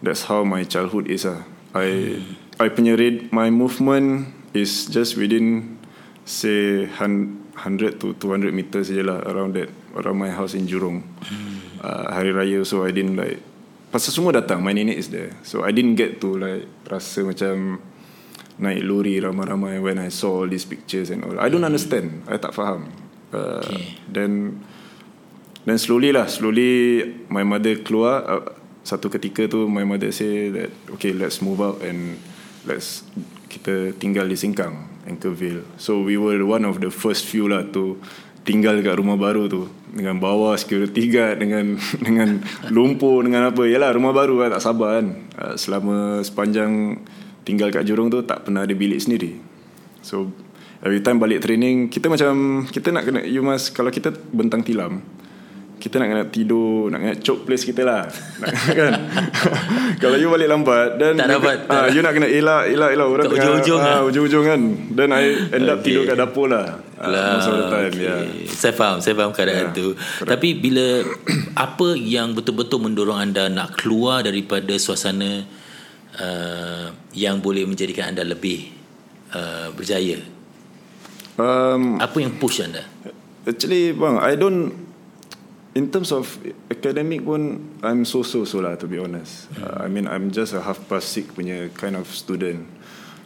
[0.02, 1.46] that's how my childhood is ah.
[1.74, 2.18] I
[2.58, 5.78] I punya rate my movement is just within
[6.26, 11.06] say hun- 100 to 200 meters je lah around that around my house in Jurong.
[11.78, 13.38] Uh, hari raya so I didn't like
[13.94, 15.38] pasal semua datang my nenek is there.
[15.46, 17.78] So I didn't get to like rasa macam
[18.58, 21.38] naik lori ramai-ramai when I saw all these pictures and all.
[21.38, 22.26] I don't understand.
[22.26, 22.90] I tak faham.
[23.30, 23.98] Uh, Okay.
[24.06, 24.62] Then
[25.64, 27.02] Then slowly lah Slowly
[27.32, 28.44] My mother keluar uh,
[28.84, 32.20] Satu ketika tu My mother say that Okay let's move out And
[32.68, 33.02] Let's
[33.48, 37.96] Kita tinggal di Sengkang Anchorvale So we were one of the first few lah To
[38.44, 39.66] Tinggal kat rumah baru tu.
[39.94, 43.64] Dengan bawah security guard Dengan Dengan lumpur Dengan apa.
[43.64, 45.06] Yalah rumah baru lah Tak sabar kan.
[45.34, 47.00] Uh, Selama sepanjang
[47.48, 49.40] Tinggal kat Jurong tu Tak pernah ada bilik sendiri.
[50.04, 50.28] So
[50.84, 55.00] Every time balik training Kita macam Kita nak kena You must Kalau kita bentang tilam
[55.84, 58.08] kita nak kena tidur Nak kena choke place kita lah
[58.40, 58.92] nak, kan
[60.02, 63.06] Kalau you balik lambat then Tak you, dapat, tak you nak kena elak elak elak
[63.12, 64.00] orang tengah ujung-ujung ah, kan?
[64.08, 64.60] ujung-ujung kan.
[64.96, 65.90] Then I end up Okay.
[65.90, 66.80] tidur kat dapur lah.
[66.96, 68.06] Ah, lah most of the time okay.
[68.08, 68.22] yeah.
[68.48, 69.86] Saya faham Saya faham keadaan Yeah, tu
[70.24, 71.04] Tapi bila
[71.68, 75.42] Apa yang betul-betul mendorong anda Nak keluar daripada suasana
[76.16, 78.72] uh, Yang boleh menjadikan anda lebih
[79.36, 80.32] uh, Berjaya
[81.34, 82.86] Um, Apa yang push anda
[83.42, 84.83] Actually bang I don't
[85.74, 86.38] In terms of
[86.70, 89.50] Academic pun I'm so-so so lah To be honest.
[89.58, 92.70] Uh, I mean I'm just a half past six Punya kind of student.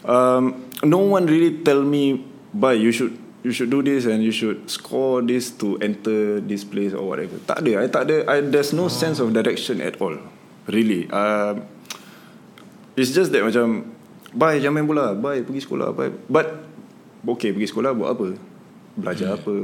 [0.01, 3.13] Um, No one really tell me Bye you should
[3.45, 7.37] You should do this And you should score this To enter this place Or whatever.
[7.45, 7.85] Tak ada.
[7.85, 8.17] I tak ada.
[8.25, 10.17] I, There's no sense of direction At all
[10.65, 11.05] Really.
[11.13, 11.69] Um,
[12.97, 13.93] It's just that macam
[14.33, 15.13] Bye jangan main bola.
[15.13, 15.93] Bye pergi sekolah.
[15.93, 16.65] Bye But
[17.29, 18.29] Okay pergi sekolah buat apa?
[18.97, 19.39] Belajar Hmm.
[19.39, 19.55] apa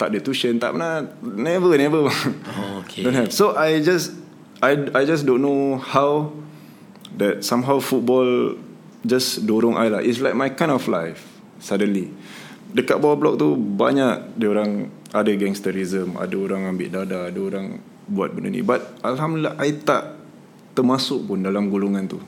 [0.00, 2.08] Tak ada tuition Tak pernah Never never.
[2.08, 3.04] Oh, okay.
[3.04, 3.30] Don't have.
[3.30, 4.16] So I just
[4.64, 6.32] I I just don't know how
[7.20, 8.56] That somehow football
[9.04, 10.00] Just dorong I lah.
[10.00, 11.28] It's like my kind of life
[11.60, 12.08] Suddenly.
[12.74, 17.78] Dekat bawah blok tu Banyak Dia orang Ada gangsterism Ada orang ambil dada Ada orang
[18.08, 18.64] Buat benda ni.
[18.64, 20.16] But Alhamdulillah I tak
[20.74, 22.18] Termasuk pun dalam golongan tu.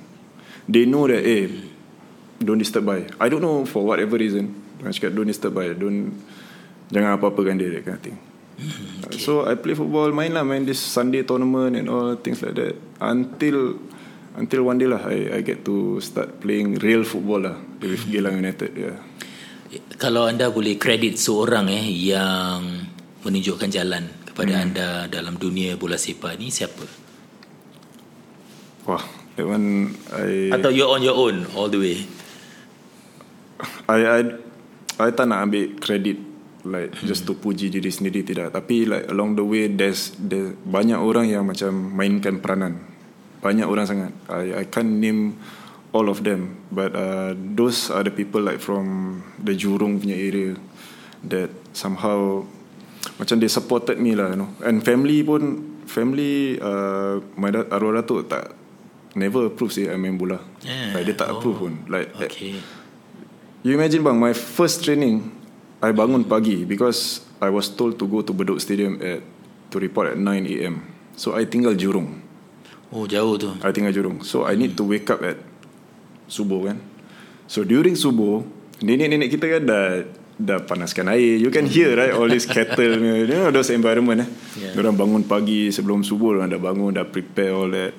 [0.71, 1.51] They know that Eh
[2.39, 4.53] Don't disturb by I don't know for whatever reason.
[4.85, 6.13] Orang cakap don't disturb by Don't
[6.91, 8.17] Jangan apa-apakan dia That kind of thing
[9.07, 9.19] okay.
[9.19, 12.75] So I play football Main lah main this Sunday tournament And all things like that
[13.03, 13.79] Until
[14.39, 18.39] Until one day lah I, I get to start playing Real football lah With Geylang
[18.39, 18.97] United yeah.
[19.99, 22.87] Kalau anda boleh kredit seorang eh Yang
[23.27, 24.65] Menunjukkan jalan Kepada Hmm.
[24.71, 26.87] anda Dalam dunia bola sepak ni Siapa
[28.87, 29.03] Wah
[29.35, 31.99] That one I Atau you're on your own All the way
[33.89, 34.21] I I
[35.01, 36.21] I tak nak ambil credit
[36.67, 37.07] like hmm.
[37.07, 38.53] just to puji diri sendiri tidak.
[38.53, 42.83] Tapi like along the way there's there banyak orang yang macam mainkan peranan.
[43.41, 44.13] Banyak orang sangat.
[44.27, 45.39] I I can't name
[45.95, 46.59] all of them.
[46.69, 50.59] But uh, those are the people like from the Jurong punya area
[51.27, 52.43] that somehow
[53.17, 54.51] macam they supported me lah you know.
[54.67, 58.53] And family pun family uh, my da- arwah datuk tak
[59.17, 60.43] never approve sih I main bola.
[60.61, 60.93] Yeah.
[60.93, 61.75] like, dia tak Oh, approve pun.
[61.89, 62.59] Like Okay.
[63.67, 65.27] You imagine bang, my first training,
[65.81, 69.21] I bangun pagi because I was told to go to Bedok Stadium at
[69.71, 70.89] to report at 9 a.m.
[71.17, 72.25] So I tinggal Jurong.
[72.89, 74.25] Oh jauh tu I tinggal Jurong.
[74.25, 75.37] So I need to wake up at
[76.31, 76.79] subuh kan.
[77.47, 78.43] So during subuh,
[78.81, 79.85] nenek-nenek kita kan dah
[80.37, 81.41] dah panaskan air.
[81.41, 84.29] You can hear right all this kettle, you know those environment eh.
[84.57, 84.73] Yeah.
[84.73, 84.81] Yeah.
[84.85, 87.97] Orang bangun pagi sebelum subuh, orang dah bangun, dah prepare all that.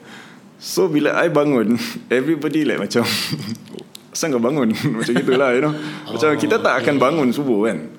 [0.57, 1.77] So bila I bangun,
[2.17, 3.05] everybody like macam
[4.17, 4.73] Asal kau bangun.
[4.97, 5.77] Macam gitulah you know.
[6.09, 7.93] Macam Oh, kita tak akan bangun subuh kan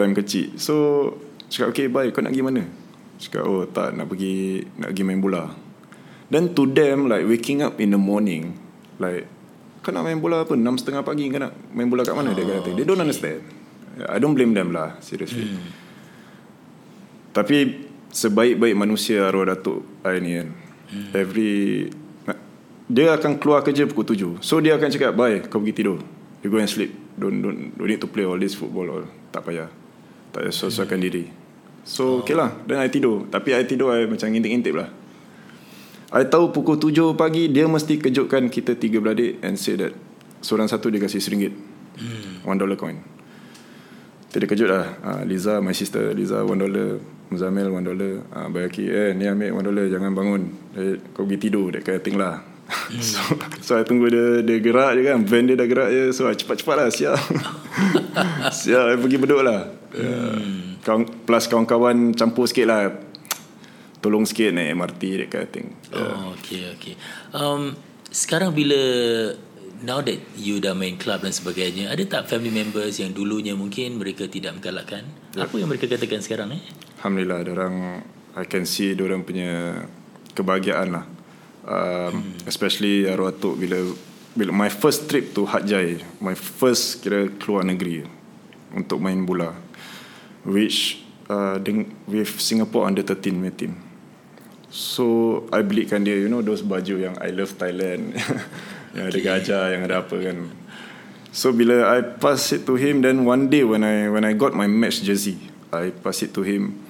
[0.00, 0.56] Time kecil.
[0.56, 0.74] So
[1.52, 2.64] Cakap okay bye Kau nak pergi mana?
[3.20, 5.52] Cakap oh tak nak pergi Nak pergi main bola.
[6.32, 8.56] Then to them like Waking up in the morning
[8.96, 9.28] Like
[9.84, 10.56] Kau nak main bola apa?
[10.56, 12.32] 6.30 pagi Kau nak main bola kat mana?
[12.32, 12.72] Dia kata.
[12.72, 13.44] They don't understand.
[14.00, 15.44] I don't blame them lah Seriously.
[15.44, 15.68] Hmm.
[17.36, 20.48] Tapi Sebaik-baik manusia Arwah Datuk I ni kan.
[20.90, 21.14] Hmm.
[21.14, 21.86] Every
[22.90, 26.02] Dia akan keluar kerja pukul 7 So dia akan cakap Bye kau pergi tidur.
[26.42, 26.90] You go and sleep.
[27.14, 29.04] Don't don't, don't need to play all this football all.
[29.30, 29.70] Tak payah.
[30.34, 31.06] Tak payah sesuaikan hmm.
[31.06, 31.24] diri.
[31.86, 32.50] So okay lah.
[32.66, 33.30] Then I tidur.
[33.30, 34.90] Tapi I tidur I macam ngintip-ngintip lah.
[36.10, 39.94] I tahu pukul 7 pagi Dia mesti kejutkan kita tiga beradik And say that
[40.42, 41.54] Seorang satu dia kasih RM1
[42.02, 42.50] hmm.
[42.50, 42.98] One dollar coin.
[44.26, 44.98] Kita dia kejut lah.
[44.98, 46.98] Uh, Liza my sister Liza one dollar.
[47.30, 48.26] Muzamil one dollar.
[48.34, 50.42] Uh, Bayaki Eh ni ambil one dollar Jangan bangun.
[50.74, 53.02] Eh, Kau pergi tidur That kind of thing lah hmm.
[53.02, 53.20] so,
[53.60, 56.38] so I tunggu dia Dia gerak je kan Van dia dah gerak je So I
[56.38, 57.18] cepat-cepat lah Siap
[58.62, 60.80] Siap I pergi beduk lah hmm.
[60.86, 62.94] kawan, Plus kawan-kawan Campur sikit lah
[64.00, 66.14] Tolong sikit naik MRT That kind of thing yeah.
[66.14, 66.94] Oh, okay, okay.
[67.36, 67.76] Um,
[68.08, 68.78] sekarang bila
[69.84, 73.96] now that you dah main club dan sebagainya, ada tak family members yang dulunya mungkin
[73.96, 75.04] mereka tidak menggalakkan?
[75.36, 76.62] Apa yang mereka katakan sekarang eh?
[77.00, 77.74] Alhamdulillah orang
[78.36, 79.82] I can see orang punya
[80.36, 81.04] kebahagiaan lah
[81.66, 82.48] um, hmm.
[82.48, 83.78] especially arwah atuk bila
[84.36, 88.06] bila my first trip to Hajjai my first kira keluar negeri
[88.70, 89.52] untuk main bola
[90.46, 91.56] which uh,
[92.08, 93.78] with Singapore under 13 my team.
[94.70, 98.14] So I belikan dia you know those baju yang I love Thailand.
[98.90, 100.50] Yang ada gajah yang ada apa kan.
[101.30, 104.50] So bila I pass it to him Then one day when I when I got
[104.50, 105.38] my match jersey
[105.70, 106.82] I pass it to him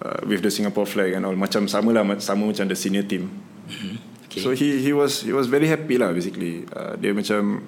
[0.00, 1.36] uh, With the Singapore flag and all.
[1.36, 3.28] Macam sama lah Sama macam the senior team.
[3.68, 4.11] Mm-hmm.
[4.32, 4.40] Okay.
[4.40, 7.60] So he he was he was very happy lah basically uh, Dia macam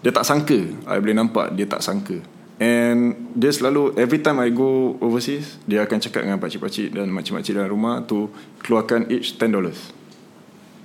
[0.00, 0.56] Dia tak sangka
[0.88, 2.16] I boleh nampak Dia tak sangka
[2.56, 7.60] And Dia selalu Every time I go overseas Dia akan cakap dengan pakcik-pakcik Dan makcik-makcik
[7.60, 8.32] dalam rumah To
[8.64, 10.00] keluarkan each $10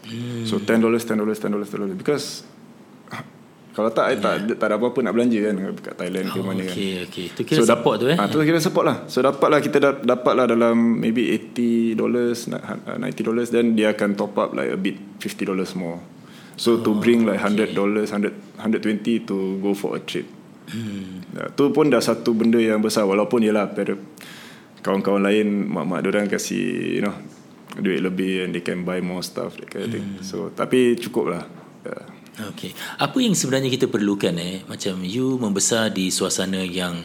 [0.07, 0.47] Hmm.
[0.47, 1.97] So 10 dollars, 10 dollars, 10 dollars, 10 dollars.
[1.99, 2.25] Because
[3.77, 4.17] kalau tak, yeah.
[4.17, 7.13] tak, tak ada apa-apa nak belanja kan kat Thailand oh, ke mana okay, kan.
[7.13, 7.25] Okay.
[7.29, 8.17] Tu kira so, support tu eh?
[8.17, 9.05] Ah, tu kira support lah.
[9.05, 14.33] So dapatlah kita dapat lah dalam maybe 80 dollars, 90 dollars, then dia akan top
[14.41, 16.01] up like a bit 50 dollars more.
[16.57, 18.33] So oh, to bring like 100 dollars, okay.
[18.65, 20.25] 100, 120 to go for a trip.
[20.73, 21.21] Hmm.
[21.37, 23.93] Ya, tu pun dah satu benda yang besar walaupun ialah pada
[24.81, 27.13] kawan-kawan lain mak-mak dia orang kasih you know
[27.77, 30.17] duit lebih and they can buy more stuff that kind of thing.
[30.17, 30.25] Hmm.
[30.25, 31.45] So tapi cukup lah.
[31.85, 32.16] Yeah.
[32.37, 32.69] Okay.
[33.01, 34.61] Apa yang sebenarnya kita perlukan eh?
[34.69, 37.01] Macam you membesar di suasana yang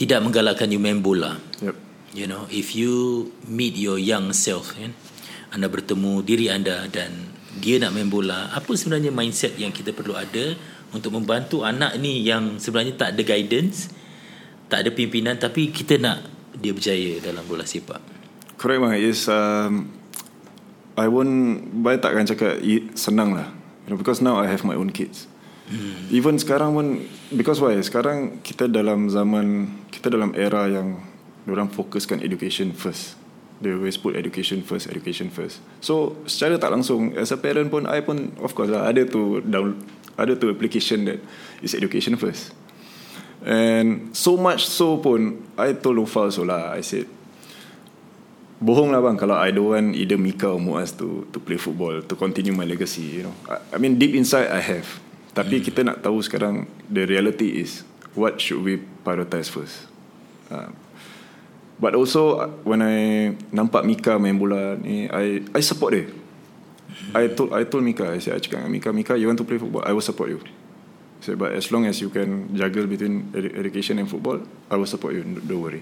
[0.00, 1.36] tidak menggalakkan you main bola.
[1.60, 1.76] Yep.
[2.16, 4.96] You know, if you meet your young self, kan?
[5.52, 8.48] Anda bertemu diri anda dan dia nak main bola.
[8.56, 10.56] Apa sebenarnya mindset yang kita perlu ada
[10.96, 13.92] untuk membantu anak ni yang sebenarnya tak ada guidance,
[14.72, 16.24] tak ada pimpinan tapi kita nak
[16.56, 18.00] dia berjaya dalam bola sepak.
[18.56, 18.92] Correct bang.
[18.96, 19.92] Is um,
[20.96, 22.56] I won't, Baik takkan cakap
[22.96, 23.59] senang lah
[23.90, 25.26] you know, because now I have my own kids.
[25.66, 26.06] Hmm.
[26.14, 26.86] Even sekarang pun
[27.34, 27.74] because why?
[27.82, 31.02] Sekarang kita dalam zaman kita dalam era yang
[31.50, 33.18] orang fokuskan education first.
[33.58, 35.58] They always put education first, education first.
[35.82, 39.42] So secara tak langsung as a parent pun I pun of course lah ada tu
[39.42, 39.82] down
[40.14, 41.18] ada tu application that
[41.58, 42.54] is education first.
[43.42, 47.10] And so much so pun I told Ufal so lah I said
[48.60, 49.16] bohong lah bang.
[49.16, 52.68] Kalau I don't want either Mika or Muaz to to play football to continue my
[52.68, 53.34] legacy you know.
[53.48, 54.86] I, I mean deep inside I have.
[55.32, 55.64] Tapi hmm.
[55.64, 57.82] kita nak tahu sekarang the reality is
[58.12, 59.88] what should we prioritize first?
[60.52, 60.68] Uh,
[61.80, 66.06] but also when I nampak Mika main bola ni I I support dia.
[67.16, 69.56] I told I told Mika I said I cakap Mika Mika you want to play
[69.56, 69.82] football?
[69.88, 70.44] I will support you.
[70.44, 74.90] I said but as long as you can juggle between education and football I will
[74.90, 75.24] support you.
[75.24, 75.80] Don't worry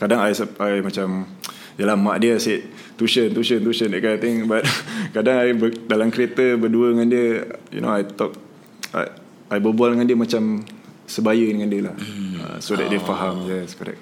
[0.00, 1.28] kadang I, I macam
[1.80, 2.68] Yalah mak dia asyik
[3.00, 4.36] Tuition Tuition Tuition That kind of thing.
[4.44, 4.68] But
[5.16, 8.36] Kadang I ber, Dalam kereta Berdua dengan dia You know I talk
[8.92, 9.08] I,
[9.48, 10.60] I berbual dengan dia Macam
[11.08, 11.96] Sebaya dengan dia lah.
[11.96, 12.36] Hmm.
[12.36, 12.90] uh, So that oh.
[12.92, 13.48] dia faham.
[13.48, 13.98] Yes correct.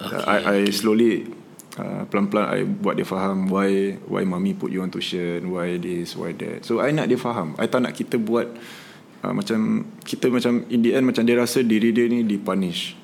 [0.00, 1.28] Okay, uh, I, I slowly
[1.76, 6.14] uh, Pelan-pelan I buat dia faham Why Why mommy put you on tuition Why this
[6.14, 6.62] Why that.
[6.62, 7.58] So I nak dia faham.
[7.58, 8.46] I tak nak kita buat
[9.26, 12.99] uh, Macam Kita macam In the end Macam dia rasa Diri dia ni Dipunish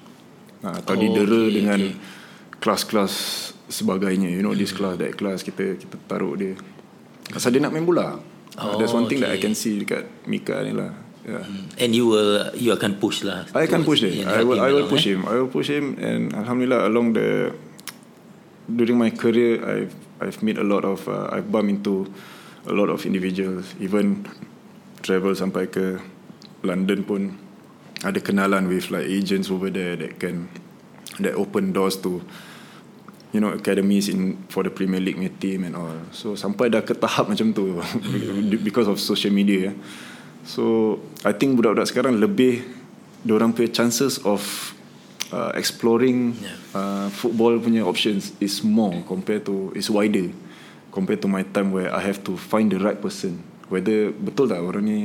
[0.65, 2.15] uh, Atau oh, didera okay, dengan okay.
[2.57, 3.13] Kelas-kelas
[3.67, 4.79] sebagainya you know this hmm.
[4.79, 6.55] class that class kita kita taruh dia
[7.31, 8.23] pasal dia nak main bola
[8.63, 10.95] oh, that's one thing that I can see dekat Mika ni lah
[11.27, 11.43] yeah.
[11.43, 11.67] Hmm.
[11.75, 14.87] and you will you akan push lah I akan push dia I will, I will
[14.87, 15.19] push eh?
[15.19, 17.51] him I will push him and Alhamdulillah along the
[18.71, 22.07] during my career I've I've met a lot of uh, I've bumped into
[22.67, 24.31] a lot of individuals even
[25.03, 25.99] travel sampai ke
[26.63, 27.35] London pun
[28.05, 30.53] ada kenalan with like agents over there that can
[31.23, 32.21] that open doors to
[33.33, 35.97] you know academies in for the Premier League punya team and all.
[36.13, 37.81] So sampai dah ke tahap macam tu
[38.61, 39.73] because of social media.
[40.47, 42.63] So I think budak-budak sekarang lebih
[43.27, 44.45] orang punya chances of
[45.35, 46.39] uh, exploring
[46.71, 50.31] uh, football punya options is more compared to is wider
[50.95, 54.63] compared to my time where I have to find the right person whether betul tak
[54.63, 55.01] orang ni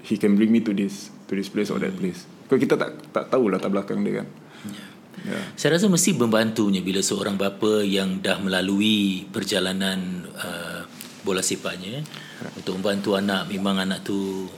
[0.00, 2.26] he can bring me to this to this place or that place.
[2.50, 4.28] Kalau kita tak tak tahu lah tak belakang dia kan.
[4.66, 4.88] Yeah.
[5.20, 5.44] Yeah.
[5.54, 10.82] Saya rasa mesti membantunya bila seorang bapa yang dah melalui perjalanan uh,
[11.22, 12.50] bola sepaknya yeah.
[12.58, 14.48] untuk membantu anak memang anak tu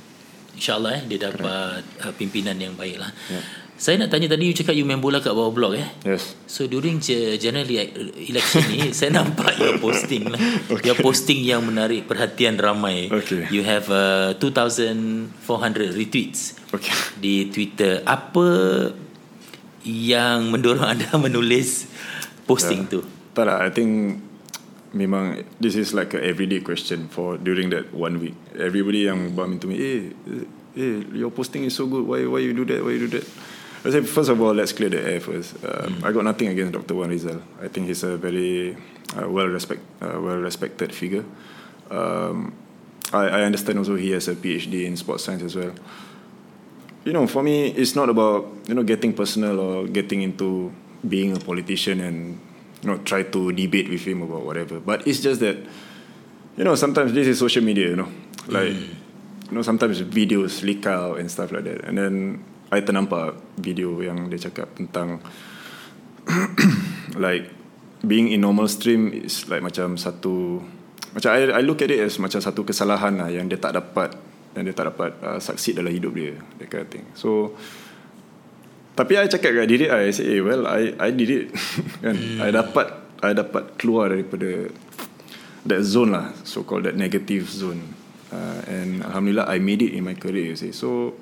[0.56, 3.12] insyaallah eh dia dapat uh, pimpinan yang baiklah.
[3.28, 3.44] Yeah.
[3.76, 5.88] Saya nak tanya tadi you cakap you main bola kat bawah blok eh?
[6.06, 6.38] Yes.
[6.46, 7.66] So during general
[8.14, 10.38] election ni saya nampak your posting lah.
[10.70, 10.92] Okay.
[10.92, 13.10] Your posting yang menarik perhatian ramai.
[13.10, 13.50] Okay.
[13.50, 16.60] You have uh, 2400 retweets.
[16.70, 16.94] Okay.
[17.18, 18.06] Di Twitter.
[18.06, 18.46] Apa
[19.82, 21.90] yang mendorong anda menulis
[22.46, 22.92] posting yeah.
[22.98, 23.00] tu?
[23.32, 24.20] Tak lah, I think
[24.92, 28.36] memang this is like a everyday question for during that one week.
[28.54, 30.00] Everybody yang bump into me, eh,
[30.76, 32.04] eh, your posting is so good.
[32.04, 32.84] Why, why you do that?
[32.84, 33.26] Why you do that?
[33.84, 35.56] I say first of all, let's clear the air first.
[35.64, 36.04] Um, mm.
[36.04, 36.94] I got nothing against Dr.
[36.94, 37.42] Wan Rizal.
[37.60, 38.76] I think he's a very
[39.16, 41.24] uh, well respect, uh, well respected figure.
[41.90, 42.54] Um,
[43.12, 45.74] I, I understand also he has a PhD in sports science as well
[47.04, 50.72] you know, for me, it's not about you know getting personal or getting into
[51.06, 52.38] being a politician and
[52.82, 54.78] you know try to debate with him about whatever.
[54.80, 55.56] But it's just that
[56.56, 58.08] you know sometimes this is social media, you know,
[58.46, 58.88] like mm.
[59.50, 64.00] you know sometimes videos leak out and stuff like that, and then I ternampak video
[64.00, 65.20] yang dia cakap tentang
[67.24, 67.52] like
[68.00, 70.64] being in normal stream is like macam satu
[71.12, 74.16] macam I, I look at it as macam satu kesalahan lah yang dia tak dapat
[74.56, 77.52] dan dia tak dapat uh, succeed dalam hidup dia that kind of thing so
[78.96, 81.46] tapi I cakap kat diri I say eh well I I did it
[82.04, 82.40] kan hmm.
[82.40, 84.72] I dapat I dapat keluar daripada
[85.66, 87.94] that zone lah, so called that negative zone.
[88.32, 90.50] Uh, and alhamdulillah, I made it in my career.
[90.52, 91.14] You see, so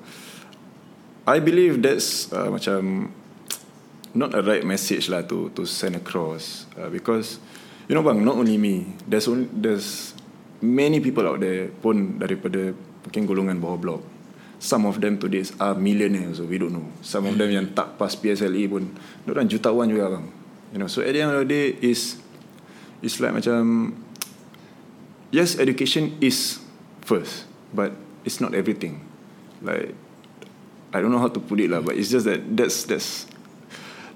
[1.25, 3.13] I believe that's uh, macam
[4.17, 7.37] not a right message lah to to send across uh, because
[7.85, 10.17] you know bang, not only me, there's only there's
[10.61, 12.73] many people out there pun daripada
[13.05, 14.01] mungkin golongan bawah blok.
[14.61, 16.85] Some of them today are millionaires, so we don't know.
[17.01, 18.93] Some of them yang tak pas PSLE pun,
[19.25, 20.25] orang jutawan juga bang.
[20.69, 22.21] You know, so at the end of the day is
[23.01, 23.93] it's like macam
[25.33, 26.61] yes, education is
[27.01, 29.01] first, but it's not everything.
[29.65, 29.97] Like
[30.91, 33.31] I don't know how to put it lah, but it's just that that's that's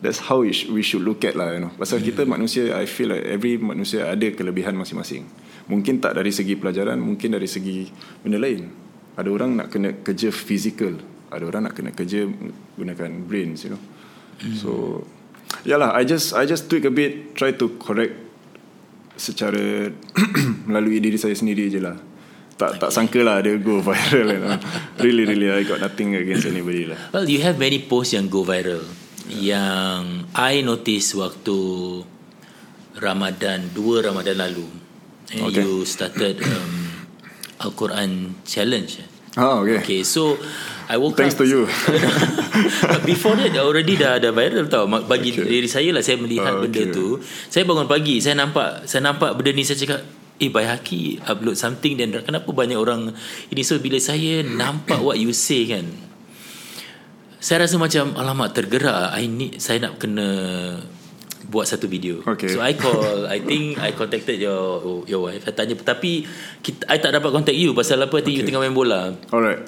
[0.03, 1.71] that's how we, sh- we should look at lah, you know.
[1.79, 5.23] Pasal kita manusia, I feel like every manusia ada kelebihan masing-masing.
[5.71, 7.89] Mungkin tak dari segi pelajaran, mungkin dari segi
[8.21, 8.69] benda lain.
[9.15, 10.99] Ada orang nak kena kerja physical,
[11.31, 12.27] ada orang nak kena kerja
[12.75, 13.81] gunakan brains, you know.
[14.59, 15.01] So,
[15.63, 18.19] yalah, I just I just tweak a bit, try to correct
[19.15, 19.89] secara
[20.69, 21.95] melalui diri saya sendiri je lah.
[22.55, 24.31] Tak tak sangka lah dia go viral.
[24.35, 24.55] You know.
[25.03, 26.95] Really, really, I got nothing against anybody lah.
[27.11, 28.83] Well, you have many posts yang go viral.
[29.27, 31.57] Yang I notice waktu
[32.95, 34.67] Ramadan, dua Ramadan lalu.
[35.27, 35.59] Okay.
[35.59, 36.73] You started um,
[37.65, 39.03] Al-Quran challenge.
[39.35, 39.83] Oh, okay.
[39.83, 40.39] Okay, so
[40.87, 41.43] I woke Thanks up.
[41.43, 41.67] to you.
[43.09, 44.87] Before that already dah dah viral tau.
[44.87, 45.43] Bagi Okay.
[45.43, 46.95] diri saya lah saya melihat Ah, benda okay.
[46.95, 47.19] tu.
[47.51, 51.95] Saya bangun pagi, saya nampak saya nampak benda ni saya cakap Eh Bayhaki upload something
[51.95, 53.15] dan kenapa banyak orang
[53.51, 55.87] ini so bila saya nampak what you say kan
[57.39, 60.27] saya rasa macam alamak tergerak I need saya nak kena
[61.45, 62.25] buat satu video.
[62.25, 62.49] Okay.
[62.49, 65.45] So I call I think I contacted your your wife.
[65.45, 66.25] I tanya tapi
[66.65, 68.33] kita, I tak dapat contact you pasal apa okay.
[68.33, 69.13] you tengah main bola.
[69.29, 69.61] Alright.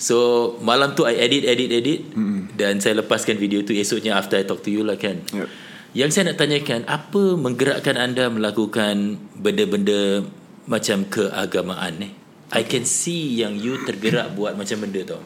[0.00, 2.58] So malam tu I edit edit edit mm.
[2.58, 5.22] dan saya lepaskan video tu esoknya after I talk to you lah kan.
[5.30, 5.69] Yep.
[5.90, 10.22] Yang saya nak tanyakan apa menggerakkan anda melakukan benda-benda
[10.70, 12.12] macam keagamaan eh?
[12.54, 15.22] I can see yang you tergerak buat macam benda tau.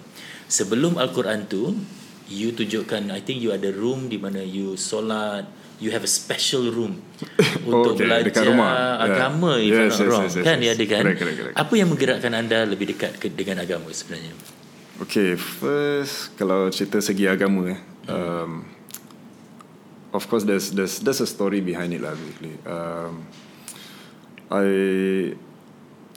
[0.48, 1.76] Sebelum al-Quran tu
[2.32, 5.44] you tunjukkan I think you ada room di mana you solat
[5.76, 6.96] you have a special room
[7.68, 8.72] untuk Okay, belajar rumah.
[8.72, 9.04] Yeah.
[9.04, 10.24] agama if I'm Yes, not yes, wrong.
[10.24, 10.62] yes, yes, kan yes.
[10.64, 11.02] dia ada kan?
[11.04, 11.56] Correct, correct, correct.
[11.60, 14.32] Apa yang menggerakkan anda lebih dekat ke, dengan agama sebenarnya?
[14.96, 18.64] Okay, first kalau cerita segi agama eh, um,
[20.14, 22.54] of course there's there's there's a story behind it lah basically.
[22.62, 23.26] Um,
[24.48, 24.66] I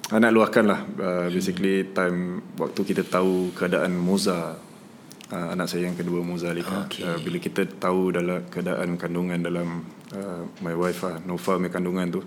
[0.08, 4.56] I nak luahkan lah uh, basically time waktu kita tahu keadaan Moza
[5.34, 7.04] uh, anak saya yang kedua Moza Lika Okay.
[7.04, 9.84] uh, bila kita tahu dalam keadaan kandungan dalam
[10.16, 12.22] uh, my wife lah Nova punya kandungan tu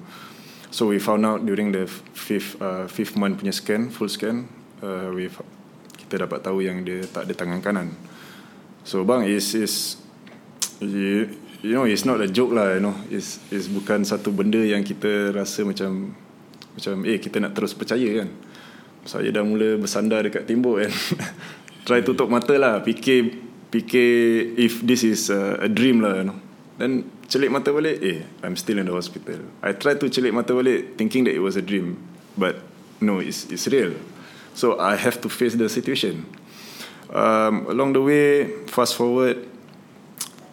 [0.68, 4.44] so we found out during the fifth uh, fifth month punya scan full scan
[4.84, 5.32] uh, we
[5.96, 7.88] kita dapat tahu yang dia tak ada tangan kanan
[8.84, 9.96] so bang is is
[10.84, 11.32] you,
[11.62, 12.96] you know it's not a joke lah you know.
[13.12, 16.16] It's it's bukan satu benda yang kita rasa macam
[16.76, 18.28] macam eh kita nak terus percaya kan.
[19.04, 20.92] Saya dah mula bersandar dekat tembok kan
[21.88, 23.32] try tutup mata lah fikir
[23.72, 24.08] fikir
[24.60, 26.38] if this is a, a dream lah you know.
[26.80, 29.44] Then celik mata balik eh I'm still in the hospital.
[29.60, 32.00] I try to celik mata balik thinking that it was a dream
[32.36, 32.60] but
[33.04, 33.96] no it's it's real.
[34.56, 36.26] So I have to face the situation.
[37.10, 39.49] Um, along the way fast forward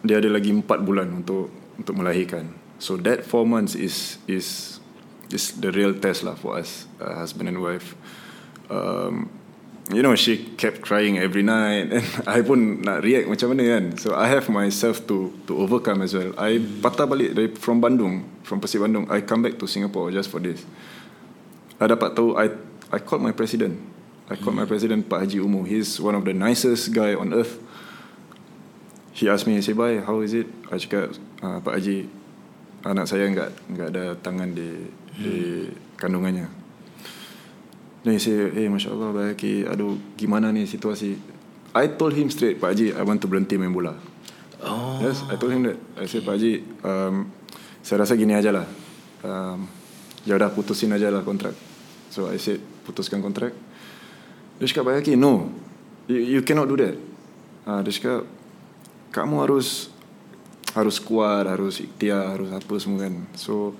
[0.08, 2.56] dia ada lagi 4 bulan untuk untuk melahirkan.
[2.80, 4.80] So that 4 months is is
[5.28, 7.92] is the real test lah for us, uh, husband and wife.
[8.72, 9.28] Um,
[9.92, 13.84] you know she kept crying every night and I pun nak react macam mana kan.
[14.00, 16.32] So I have myself to to overcome as well.
[16.40, 19.08] I patah balik dari from Bandung, from Persib Bandung.
[19.12, 20.64] I come back to Singapore just for this.
[21.78, 22.52] I dapat tahu I
[22.88, 23.76] I called my president.
[24.28, 25.64] I called my president Pak Haji Umar.
[25.64, 27.56] He's one of the nicest guy on earth.
[29.18, 30.46] He asked me, said, bye, how is it?
[30.70, 31.10] I cakap,
[31.42, 32.06] uh, Pak Haji,
[32.86, 34.86] anak saya enggak enggak ada tangan di
[35.18, 35.66] di
[35.98, 36.46] kandungannya.
[38.06, 39.66] Then he said, hey, Masya Allah, baik, okay.
[39.66, 41.18] aduh, gimana ni situasi?
[41.74, 43.98] I told him straight, Pak Haji, I want to berhenti main bola.
[44.62, 45.02] Oh.
[45.02, 45.82] Yes, I told him that.
[45.98, 47.26] I said, Pak Haji, um,
[47.82, 48.70] saya rasa gini aja lah.
[49.26, 49.66] Um,
[50.22, 51.58] ya udah putusin aja lah kontrak.
[52.14, 53.50] So I said, putuskan kontrak.
[54.62, 55.50] Dia cakap, Pak Haji, no.
[56.06, 56.94] You, you cannot do that.
[57.66, 58.37] Uh, dia cakap,
[59.10, 59.90] kamu harus
[60.76, 63.14] harus kuat, harus ikhtiar, harus apa semua kan.
[63.34, 63.74] So,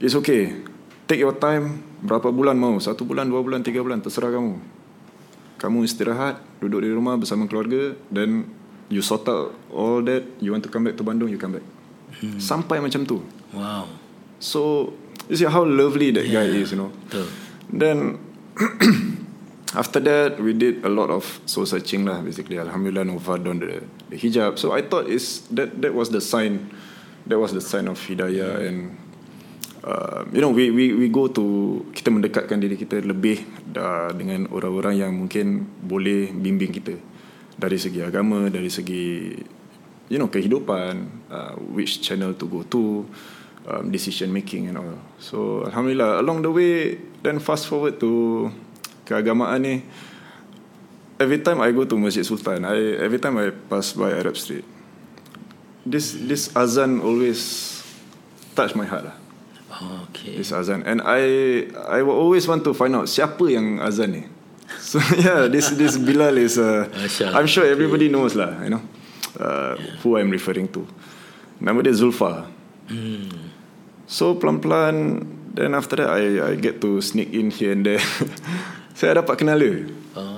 [0.00, 0.64] it's okay.
[1.06, 1.84] Take your time.
[2.00, 2.80] Berapa bulan mau?
[2.80, 4.00] Satu bulan, dua bulan, tiga bulan.
[4.00, 4.58] Terserah kamu.
[5.60, 7.94] Kamu istirahat, duduk di rumah bersama keluarga.
[8.10, 8.48] Then,
[8.88, 10.24] you sort out all that.
[10.42, 11.66] You want to come back to Bandung, you come back.
[12.18, 12.40] Hmm.
[12.40, 13.22] Sampai macam tu.
[13.54, 13.86] Wow.
[14.42, 14.90] So,
[15.30, 16.64] you see how lovely that guy Yeah.
[16.64, 16.90] is, you know.
[17.06, 17.28] Betul.
[17.70, 17.98] Then
[19.72, 23.80] after that we did a lot of soul searching lah basically alhamdulillah Nova done the,
[24.12, 24.60] the hijab.
[24.60, 26.68] So I thought is that that was the sign
[27.24, 28.92] that was the sign of hidayah and
[29.80, 33.40] uh, you know we we we go to kita mendekatkan diri kita lebih
[33.72, 37.00] uh, dengan orang-orang yang mungkin boleh bimbing kita.
[37.56, 39.32] Dari segi agama dari segi
[40.12, 43.08] you know kehidupan uh, which channel to go to
[43.64, 45.00] um, decision making and all.
[45.16, 48.50] So alhamdulillah along the way then fast forward to
[49.08, 49.74] keagamaan ni
[51.22, 54.66] every time I go to Masjid Sultan I every time I pass by Arab Street
[55.86, 57.82] this this azan always
[58.54, 59.16] touch my heart lah.
[60.08, 60.38] Okay.
[60.38, 60.86] this azan.
[60.86, 64.24] And I I will always want to find out siapa yang azan ni.
[64.82, 66.88] So yeah this this Bilal is uh,
[67.34, 68.82] I'm sure everybody knows lah you know
[69.36, 70.86] uh, who I'm referring to.
[71.60, 72.48] Nama dia Zulfa.
[72.90, 73.30] Hmm.
[74.10, 75.22] so pelan-pelan
[75.54, 78.02] then after that I I get to sneak in here and there.
[78.98, 80.31] Saya dapat kenal dia Oh,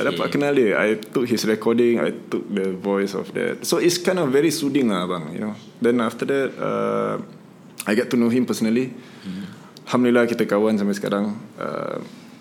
[0.00, 0.80] I dapat kenal dia.
[0.80, 2.00] I took his recording.
[2.00, 3.68] I took the voice of that.
[3.68, 5.54] So it's kind of very soothing lah bang You know.
[5.84, 7.20] Then after that uh,
[7.84, 8.96] I get to know him personally.
[8.96, 9.44] Hmm.
[9.84, 11.36] Alhamdulillah kita kawan sampai sekarang.
[11.60, 12.00] Uh,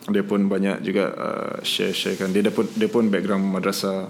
[0.09, 2.33] Dia pun banyak juga uh, Share-sharekan.
[2.33, 4.09] Dia pun, dia pun background madrasah.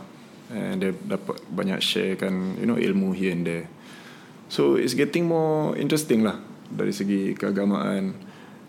[0.49, 3.65] And dia dapat banyak sharekan You know ilmu here and there.
[4.49, 8.15] So it's getting more interesting lah Dari segi keagamaan.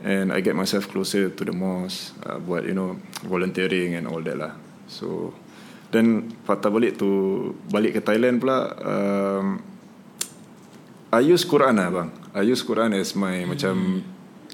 [0.00, 2.96] And I get myself closer to the mosque uh, Buat you know
[3.28, 5.30] Volunteering and all that lah So
[5.94, 7.10] Then Fakta balik tu
[7.70, 9.62] Balik ke Thailand pula um,
[11.10, 12.10] I use Quran lah bang.
[12.38, 13.48] I use Quran as my hmm.
[13.50, 13.74] macam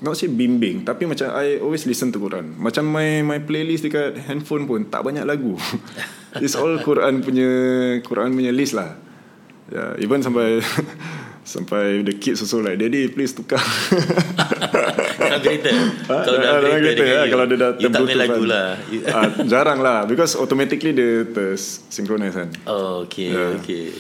[0.05, 2.57] Not say bimbing Tapi macam I always listen to Quran.
[2.57, 5.57] Macam my my playlist dekat handphone pun Tak banyak lagu.
[6.45, 7.49] It's all Quran punya
[8.05, 8.97] Quran punya list lah.
[9.73, 10.61] Yeah, Even sampai
[11.47, 13.61] Sampai the kids also like Daddy please tukar
[15.37, 15.71] Dalam kereta
[16.11, 16.17] Ha?
[16.19, 18.47] Kalau dalam dalam kereta, kereta, ya, you, Kalau dia dah You tak main lagu kan.
[18.47, 23.59] lah You- Ah, Jarang lah Because automatically dia Tersynchronize kan Oh okay Yeah.
[23.59, 23.93] Okay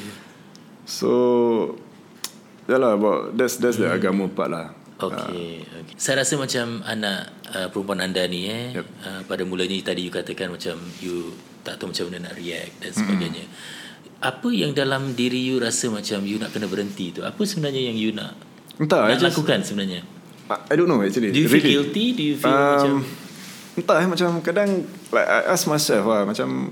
[0.84, 1.10] So
[2.64, 4.66] Yalah about That's that's the agama part lah
[4.96, 5.92] Okay, okay.
[6.00, 8.86] Saya rasa macam anak uh, perempuan anda ni eh Yep.
[9.04, 12.96] uh, pada mulanya tadi you katakan macam you tak tahu macam mana nak react dan
[12.96, 13.44] sebagainya.
[14.24, 17.20] Apa yang dalam diri you rasa macam you nak kena berhenti tu?
[17.20, 18.40] Apa sebenarnya yang you nak
[18.80, 20.00] Entah nak just lakukan sebenarnya?
[20.48, 21.74] I don't know actually Do you feel Really.
[21.74, 22.04] guilty?
[22.14, 22.92] Do you feel um, macam
[23.76, 24.70] Entah eh macam Kadang
[25.10, 26.70] Like I ask myself lah Macam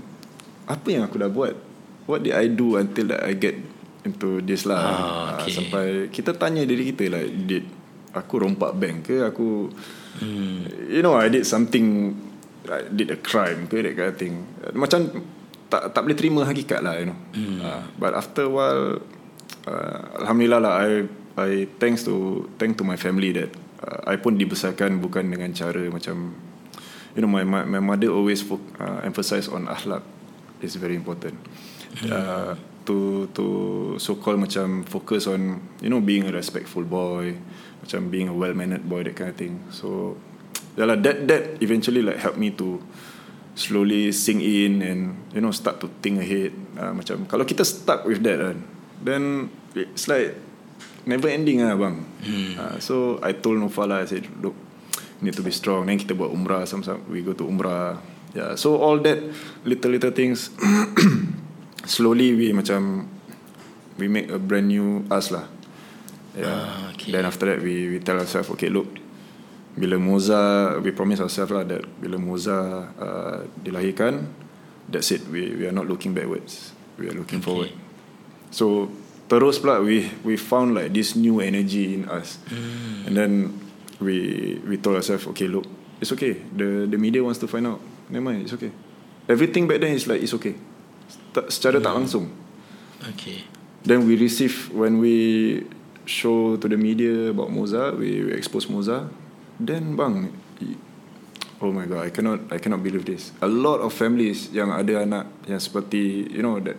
[0.64, 1.58] Apa yang aku dah buat
[2.06, 3.58] What did I do Until that I get
[4.04, 5.50] Into this lah Ah, Ah, okay.
[5.50, 7.64] Sampai Kita tanya diri kita like Did
[8.14, 9.66] Aku rompak bank ke Aku
[10.22, 12.14] hmm, You know I did something
[12.64, 14.34] I did a crime ke That kind of thing
[14.70, 15.10] Macam
[15.66, 17.58] Tak tak boleh terima hakikat lah You know Hmm.
[17.58, 18.84] uh, But after a while
[19.66, 20.90] uh, Alhamdulillah lah I
[21.34, 23.50] I thanks to Thank to my family that
[23.82, 26.36] uh, I pun dibesarkan Bukan dengan cara macam
[27.14, 30.02] You know my my, my mother always fo- uh, Emphasize on akhlak
[30.62, 31.34] Is very important.
[32.06, 32.54] Uh,
[32.84, 33.44] To to
[33.96, 37.32] so called macam Focus on You know being a respectful boy
[37.80, 39.64] Macam being a well mannered boy That kind of thing.
[39.72, 40.20] So
[40.76, 42.82] Yalah that that eventually like help me to
[43.54, 46.50] slowly sink in and you know start to think ahead.
[46.74, 48.58] Uh, macam kalau kita stuck with that kan
[48.98, 49.46] then
[49.78, 50.34] it's like
[51.06, 51.96] never ending lah bang.
[52.24, 52.52] Hmm.
[52.56, 54.56] uh, so I told Nofala I said look
[55.20, 55.86] need to be strong.
[55.88, 58.00] Then kita buat umrah sama-sama we go to umrah.
[58.34, 59.22] Yeah so all that
[59.62, 60.50] little little things
[61.86, 63.06] slowly we macam
[64.00, 65.46] we make a brand new us lah.
[66.34, 66.50] Yeah.
[66.50, 67.14] Ah, okay.
[67.14, 68.90] then after that we we tell ourselves okay look
[69.78, 74.26] bila Moza we promise ourselves lah that bila Moza uh, dilahirkan
[74.90, 75.22] that's it.
[75.30, 76.74] We we are not looking backwards.
[76.98, 77.46] We are looking Okay.
[77.46, 77.72] forward.
[78.50, 78.90] So
[79.28, 82.38] terus pula we we found like this new energy in us.
[82.48, 83.32] Hmm, and then
[84.00, 85.64] we we told ourselves okay look
[86.00, 86.36] it's okay.
[86.52, 87.80] The the media wants to find out.
[88.10, 88.72] Never mind it's okay.
[89.28, 90.54] Everything back then is like it's okay.
[91.48, 92.28] Secara tak langsung.
[93.16, 93.44] Okay.
[93.84, 95.60] Then we receive when we
[96.08, 99.08] show to the media about Moza, we, we expose Moza.
[99.60, 100.32] Then bang,
[101.60, 103.32] oh my god, I cannot I cannot believe this.
[103.40, 106.76] A lot of families yang ada anak yang seperti you know that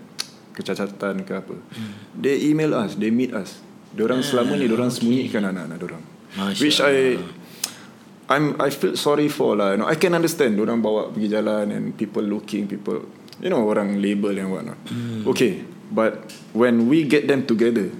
[0.55, 1.55] kecacatan ke apa,
[2.15, 3.59] they email us, they meet us.
[3.95, 6.03] Diorang selama ni diorang sembunyikan anak-anak diorang.
[6.35, 7.15] Masya Which I
[8.27, 9.75] I'm I feel sorry for lah.
[9.75, 13.05] You know, I can understand orang bawa pergi jalan and people looking, people
[13.39, 14.79] you know orang label and whatnot.
[14.89, 15.23] Hmm.
[15.29, 15.61] Okay,
[15.93, 17.93] but when we get them together,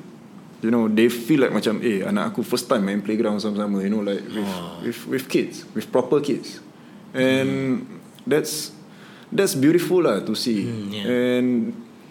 [0.66, 3.92] you know they feel like macam eh anak aku first time main playground sama-sama, you
[3.94, 4.82] know like with Oh.
[4.82, 6.58] with with kids, with proper kids,
[7.14, 7.86] and
[8.26, 8.74] that's
[9.30, 10.66] that's beautiful lah to see.
[10.66, 11.06] Hmm, yeah.
[11.06, 11.48] And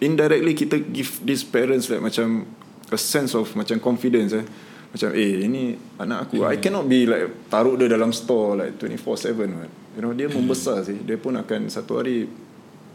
[0.01, 2.49] indirectly kita give these parents like macam
[2.91, 4.47] a sense of macam confidence eh.
[4.95, 9.59] Macam eh ini anak aku I cannot be like taruh dia dalam store like 24/7
[9.59, 9.75] right?
[9.99, 11.03] You know dia membesar sih.
[11.03, 12.31] Dia pun akan satu hari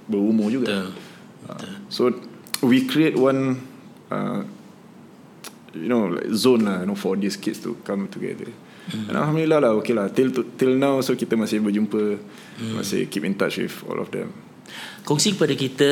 [0.08, 0.68] berumur juga.
[0.72, 0.92] Betul.
[1.50, 2.02] Uh, so
[2.64, 3.60] we create one
[4.12, 4.44] uh,
[5.74, 8.50] you know like zone lah you know for these kids to come together
[8.90, 9.10] mm.
[9.10, 12.74] and alhamdulillah lah okay lah till till now so kita masih berjumpa mm.
[12.80, 14.34] masih keep in touch with all of them
[15.06, 15.90] kongsi kepada kita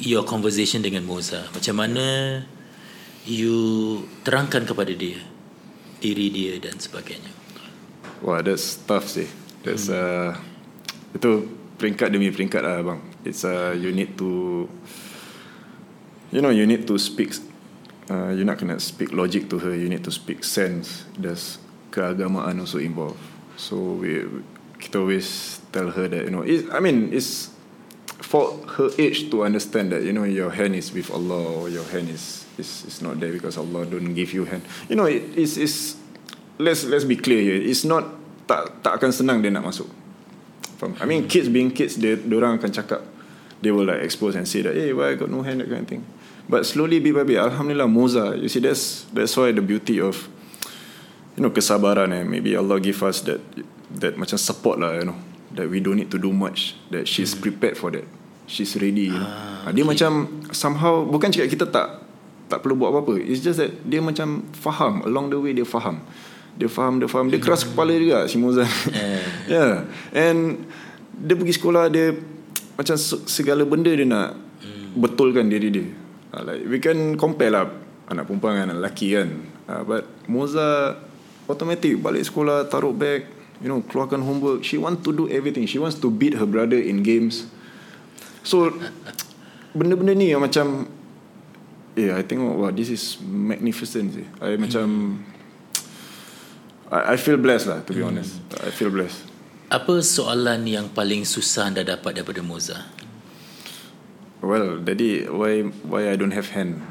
[0.00, 2.06] your conversation dengan Moza macam mana
[3.24, 5.20] you terangkan kepada dia
[6.02, 7.32] diri dia dan sebagainya
[8.20, 9.28] wah that's tough sih
[9.62, 9.96] that's mm.
[9.96, 10.30] uh,
[11.14, 11.30] itu
[11.78, 14.64] peringkat demi peringkat lah bang it's uh, you need to
[16.34, 17.32] you know you need to speak
[18.10, 19.74] uh, you're not gonna speak logic to her.
[19.74, 21.04] You need to speak sense.
[21.16, 21.58] There's
[21.90, 23.20] keagamaan also involved.
[23.56, 24.26] So we
[24.80, 26.42] kita always tell her that you know.
[26.42, 27.53] It, I mean, it's
[28.22, 31.84] for her age to understand that you know your hand is with Allah or your
[31.88, 34.62] hand is is is not there because Allah don't give you hand.
[34.88, 35.96] You know, it is is
[36.58, 37.58] let's let's be clear here.
[37.58, 38.06] It's not
[38.46, 39.88] tak tak akan senang dia nak masuk.
[40.78, 43.06] From I mean, kids being kids, dia orang akan cakap,
[43.62, 45.86] they will like expose and say that, hey, why I got no hand that kind
[45.86, 46.02] of thing.
[46.44, 50.28] But slowly bit by bit Alhamdulillah Moza You see that's That's why the beauty of
[51.36, 53.40] You know kesabaran eh Maybe Allah give us that
[53.88, 55.16] That macam support lah you know
[55.54, 57.42] That we don't need to do much That she's hmm.
[57.42, 58.06] prepared for that
[58.44, 59.96] She's ready you know ah, Dia okay.
[59.96, 60.12] macam
[60.52, 62.04] Somehow Bukan cakap kita tak
[62.50, 66.04] Tak perlu buat apa-apa It's just that Dia macam Faham Along the way dia faham
[66.58, 67.68] Dia faham Dia faham Dia keras hmm.
[67.72, 69.22] kepala juga Si Moza yeah.
[69.54, 69.74] yeah
[70.12, 70.68] And
[71.16, 72.12] Dia pergi sekolah Dia
[72.76, 72.96] Macam
[73.30, 74.98] segala benda dia nak hmm.
[74.98, 77.70] Betulkan diri dia uh, like we can compare lah
[78.10, 79.28] anak perempuan dengan anak lelaki kan
[79.70, 80.98] uh, but Moza
[81.46, 83.30] automatic balik sekolah taruh bag
[83.62, 86.78] you know keluarkan homework she want to do everything she wants to beat her brother
[86.78, 87.46] in games
[88.42, 88.70] so
[89.74, 90.86] benda-benda ni yang macam
[91.94, 95.18] yeah I think wow this is magnificent sih I macam
[96.90, 98.14] I, I feel blessed lah to be hmm.
[98.14, 99.30] honest I feel blessed
[99.72, 102.90] apa soalan yang paling susah anda dapat daripada Moza
[104.44, 106.84] Well, jadi why why I don't have hand?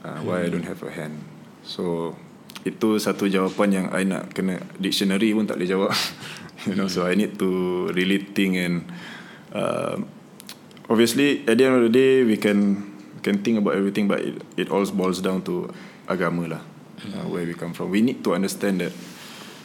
[0.00, 0.46] Uh, why hmm.
[0.46, 1.20] I don't have a hand?
[1.60, 2.16] So
[2.64, 5.92] itu satu jawapan yang I nak kena dictionary pun tak boleh jawab.
[6.68, 8.88] you know, so I need to really think and
[9.52, 10.00] uh,
[10.88, 12.88] obviously at the end of the day we can
[13.20, 15.68] can think about everything, but it it all boils down to
[16.08, 16.62] agama lah,
[17.16, 17.92] uh, where we come from.
[17.92, 18.92] We need to understand that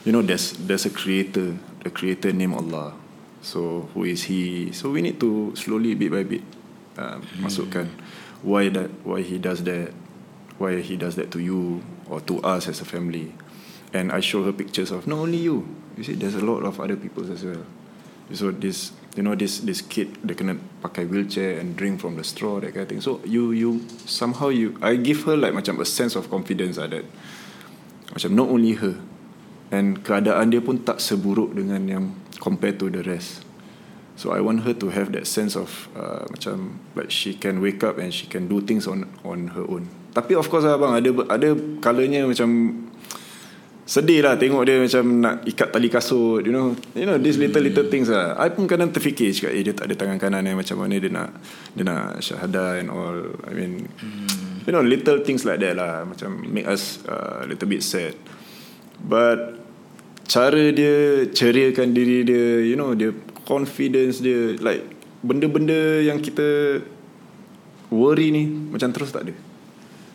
[0.04, 2.96] you know there's there's a creator, the creator named Allah.
[3.40, 4.72] So who is he?
[4.76, 6.44] So we need to slowly bit by bit
[7.00, 7.48] uh, hmm.
[7.48, 7.88] masukkan
[8.44, 9.92] why that why he does that
[10.60, 13.32] why he does that to you or to us as a family.
[13.94, 15.66] And I show her pictures of not only you
[15.98, 17.66] you see there's a lot of other people as well.
[18.34, 22.26] So this you know this this kid they kena pakai wheelchair and drink from the
[22.26, 23.02] straw that kind of thing.
[23.02, 26.94] So you you somehow you I give her like macam a sense of confidence lah
[26.94, 27.06] that
[28.14, 29.02] macam not only her
[29.74, 32.06] and keadaan dia pun tak seburuk dengan yang
[32.38, 33.46] compared to the rest.
[34.20, 37.82] So I want her to have that sense of uh, macam like she can wake
[37.82, 39.90] up and she can do things on on her own.
[40.10, 41.50] Tapi of course lah bang ada ada
[41.80, 42.50] kalanya macam
[43.90, 46.78] sedih lah tengok dia macam nak ikat tali kasut you know.
[46.94, 48.38] You know these little little things lah.
[48.38, 51.10] I pun kadang terfikir cakap eh dia tak ada tangan kanan ni macam mana dia
[51.10, 51.30] nak
[51.74, 53.18] dia nak syahadah and all.
[53.50, 54.66] I mean hmm.
[54.66, 58.14] you know little things like that lah macam make us a uh, little bit sad.
[59.02, 59.58] But
[60.30, 63.10] cara dia ceriakan diri dia you know dia
[63.50, 64.86] confidence dia like
[65.26, 66.80] benda-benda yang kita
[67.90, 69.49] worry ni macam terus tak ada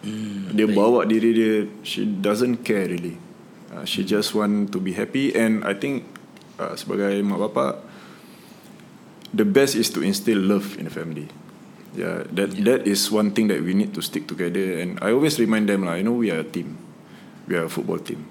[0.05, 0.77] hmm, dia baik.
[0.77, 3.17] bawa diri dia she doesn't care really
[3.73, 4.13] uh, she hmm.
[4.13, 6.05] just want to be happy and i think
[6.61, 7.81] uh, sebagai mak bapak
[9.35, 11.27] the best is to instill love in the family
[11.97, 12.77] yeah that yeah.
[12.77, 15.89] that is one thing that we need to stick together and i always remind them
[15.89, 16.79] lah you know we are a team
[17.51, 18.29] we are a football team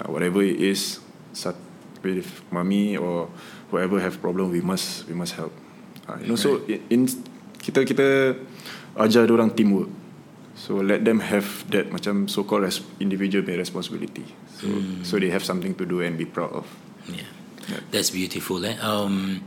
[0.00, 1.02] uh, whatever it is
[2.02, 3.30] with mommy or
[3.70, 5.54] whoever have problem we must we must help.
[6.08, 6.38] Uh, you know, right.
[6.38, 7.06] so in,
[7.62, 8.36] kita kita
[8.98, 9.88] ajar orang teamwork.
[10.62, 14.22] So let them have that macam so called as individual responsibility.
[14.62, 15.02] So hmm.
[15.02, 16.70] so they have something to do and be proud of.
[17.10, 17.26] Yeah,
[17.66, 17.82] yeah.
[17.90, 18.62] that's beautiful.
[18.62, 19.42] Eh, um,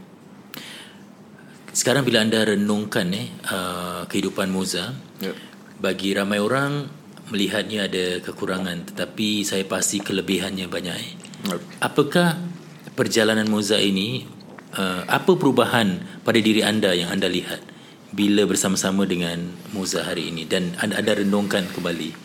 [1.72, 4.92] sekarang bila anda renungkan eh uh, kehidupan Moza,
[5.24, 5.32] yeah.
[5.80, 6.92] bagi ramai orang
[7.32, 10.96] melihatnya ada kekurangan, tetapi saya pasti kelebihannya banyak.
[11.00, 11.14] Eh.
[11.48, 11.80] Yep.
[11.80, 12.44] Apakah
[12.92, 14.28] perjalanan Moza ini
[14.76, 17.75] uh, apa perubahan pada diri anda yang anda lihat
[18.16, 22.16] bila bersama-sama dengan Moza hari ini dan anda ada renungkan kembali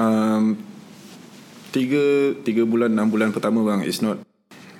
[0.00, 0.56] um,
[1.68, 4.24] tiga tiga bulan enam bulan pertama bang it's not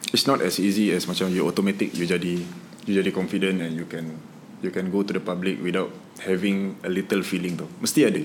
[0.08, 2.40] it's not as easy as macam you automatic you jadi
[2.88, 4.16] you jadi confident and you can
[4.64, 5.92] you can go to the public without
[6.24, 8.24] having a little feeling tu mesti ada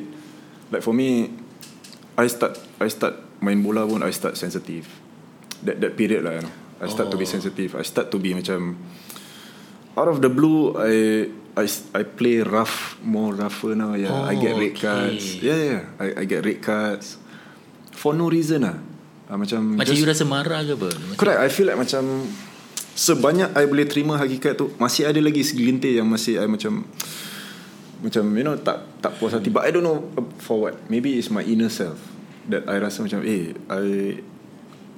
[0.71, 1.27] like for me
[2.15, 4.87] I start I start main bola pun I start sensitive
[5.67, 6.55] that that period lah you know.
[6.83, 7.13] I start oh.
[7.13, 7.31] to be oh.
[7.35, 8.79] sensitive I start to be macam
[9.93, 13.93] out of the blue I I I play rough more rougher now.
[13.93, 14.81] Yeah, Oh, I get red okay.
[14.81, 15.25] cards.
[15.37, 15.81] Yeah, yeah.
[16.01, 17.21] I I get red cards
[17.93, 18.77] for no reason lah.
[19.23, 20.91] Uh, macam Macam you rasa marah ke apa?
[20.91, 22.27] Macam, Correct I feel like macam
[22.93, 26.83] Sebanyak I boleh terima hakikat tu Masih ada lagi segelintir Yang masih I macam
[28.03, 30.03] Macam you know Tak tak puas hati But I don't know
[30.43, 31.97] For what Maybe it's my inner self
[32.51, 33.85] That I rasa macam Eh I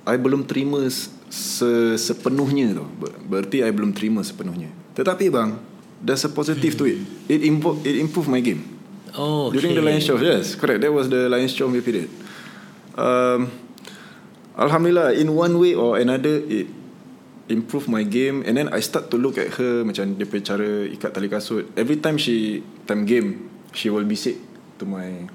[0.10, 0.82] I belum terima
[1.30, 5.60] se, Sepenuhnya tu Ber- Berarti I belum terima sepenuhnya Tetapi bang
[6.06, 7.00] There's a positive to it.
[7.32, 8.62] It, impo- it improve my game.
[9.16, 9.64] Oh, okay.
[9.64, 10.84] During the Lions Show Yes correct.
[10.84, 12.12] That was the Lions Show period.
[12.96, 13.52] Um,
[14.56, 16.68] Alhamdulillah In one way or another It
[17.48, 18.42] improve my game.
[18.48, 21.70] And then I start to look at her Macam dia punya cara Ikat tali kasut.
[21.76, 24.40] Every time she Time game She will be sick
[24.80, 25.28] To my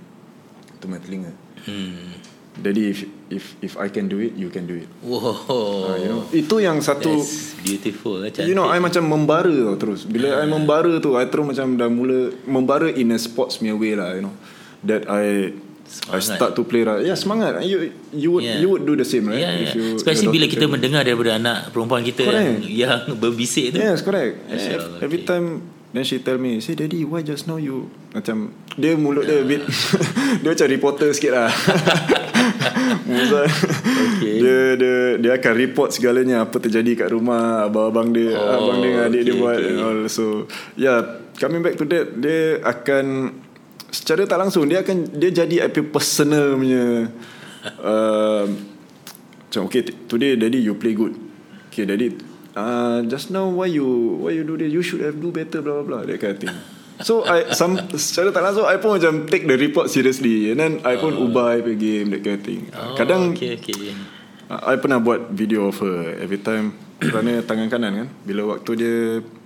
[0.80, 1.32] To my telinga.
[1.68, 2.19] Hmm.
[2.52, 2.98] Jadi if
[3.30, 5.38] If if I can do it You can do it Wow.
[5.46, 8.18] uh, you know, Itu yang satu That's beautiful.
[8.20, 8.50] eh, Cantik.
[8.50, 11.86] You know I macam membara tau terus Bila I membara tu I terus macam dah
[11.86, 14.34] mula Membara in a sports punya way lah You know
[14.82, 15.54] That I
[16.06, 16.22] I Semangat.
[16.22, 18.58] start to play right Yeah semangat You you would Yeah.
[18.58, 19.78] you would do the same right Yeah, If yeah.
[19.78, 22.42] you, Especially bila kita mendengar daripada anak perempuan kita Correct.
[22.42, 23.78] yang, yang berbisik tu.
[23.78, 25.30] Yes correct yeah, Every okay.
[25.30, 25.46] time
[25.90, 29.46] Then she tell me Say daddy why just now you Macam Dia mulut dia a
[29.46, 29.66] bit
[30.42, 31.50] Dia macam reporter sikit lah
[33.10, 33.42] Musa
[34.00, 34.40] Okay.
[34.40, 38.96] Dia dia dia akan report segalanya Apa terjadi kat rumah Abang-abang dia Oh, Abang dia
[38.96, 39.68] dengan adik dia okay, buat okay.
[39.68, 40.00] and all.
[40.08, 40.24] So
[40.78, 41.00] Yeah
[41.36, 43.04] Coming back to that Dia akan
[43.90, 47.10] Secara tak langsung Dia akan Dia jadi apa personal punya
[47.92, 48.44] uh,
[49.44, 51.12] Macam okay Today daddy you play good
[51.68, 53.86] Okay daddy uh, Just now why you
[54.22, 54.70] Why you do this?
[54.72, 56.56] You should have do better blah blah blah That kind of thing.
[57.00, 60.52] So I some Secara tak langsung I pun macam Take the report seriously.
[60.52, 62.60] And then I pun ubah I punya game That kind of thing.
[62.74, 63.94] Oh, Kadang okay, okay.
[64.50, 66.76] uh, I pernah buat video of her Every time.
[67.00, 68.08] Kerana tangan kanan kan?
[68.24, 68.96] Bila waktu dia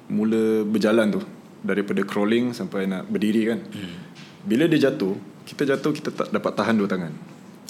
[0.05, 1.21] Mula berjalan tu
[1.65, 3.61] Daripada crawling Sampai nak berdiri kan?
[3.73, 3.95] Hmm.
[4.45, 5.17] Bila dia jatuh
[5.49, 7.13] Kita jatuh Kita tak dapat tahan dua tangan.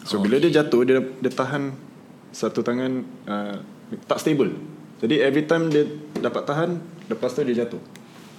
[0.02, 1.76] So bila dia jatuh Dia, dia tahan
[2.34, 3.56] Satu tangan uh,
[4.10, 6.70] Tak stable Jadi every time dia Dapat tahan
[7.08, 7.82] Lepas tu dia jatuh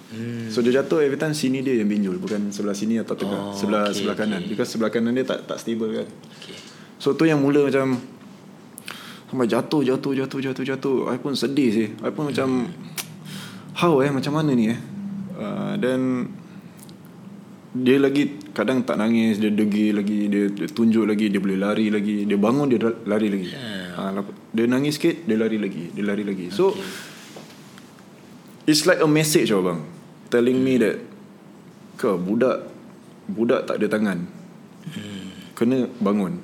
[0.05, 0.53] Hmm.
[0.53, 3.57] So dia jatuh every time Sini dia yang binjul Bukan sebelah sini atau tengah Oh,
[3.57, 4.53] Sebelah okay, sebelah kanan okay.
[4.53, 6.53] Because sebelah kanan dia tak tak stable kan okay.
[7.01, 7.97] So tu yang mula macam
[9.25, 12.69] Sampai jatuh Jatuh jatuh jatuh jatuh I pun sedih sih I pun macam
[13.81, 14.79] How eh Macam mana ni eh
[15.41, 16.29] uh, Then
[17.73, 21.89] Dia lagi Kadang tak nangis Dia degil lagi Dia, dia tunjuk lagi Dia boleh lari
[21.89, 22.77] lagi Dia bangun Dia
[23.09, 23.74] lari lagi Yeah.
[23.95, 24.21] Uh,
[24.51, 26.51] Dia nangis sikit Dia lari lagi Dia lari lagi.
[26.51, 26.75] So
[28.65, 29.81] It's like a message tau bang.
[30.29, 30.97] Telling me that
[31.95, 32.71] Kau budak
[33.25, 34.29] Budak tak ada tangan.
[35.57, 36.43] Kena bangun.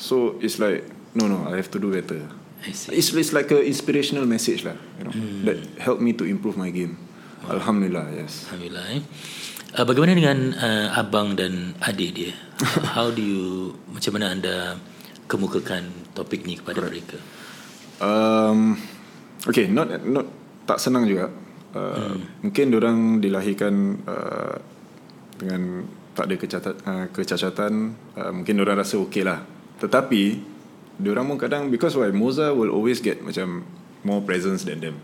[0.00, 2.24] So it's like No no I have to do better.
[2.64, 2.96] I see.
[2.96, 5.12] It's, it's like a inspirational message lah you know,
[5.44, 6.96] That help me to improve my game.
[7.44, 8.48] Alhamdulillah yes.
[8.48, 9.02] Alhamdulillah eh.
[9.74, 12.32] Uh, bagaimana dengan uh, abang dan adik dia?
[12.94, 14.56] How do you macam mana anda
[15.26, 17.16] kemukakan topik ni kepada mereka?
[18.00, 18.76] um,
[19.44, 20.26] Okay not, not
[20.64, 21.28] Tak senang juga
[21.76, 22.48] uh, hmm.
[22.48, 23.74] Mungkin orang dilahirkan
[24.08, 24.56] uh,
[25.36, 27.72] Dengan Tak ada kecacatan, uh, kecacatan
[28.16, 29.44] uh, Mungkin orang rasa okay lah
[29.78, 30.52] Tetapi
[30.94, 33.66] Diorang pun kadang Because why Moza will always get Macam
[34.04, 34.96] More presence than them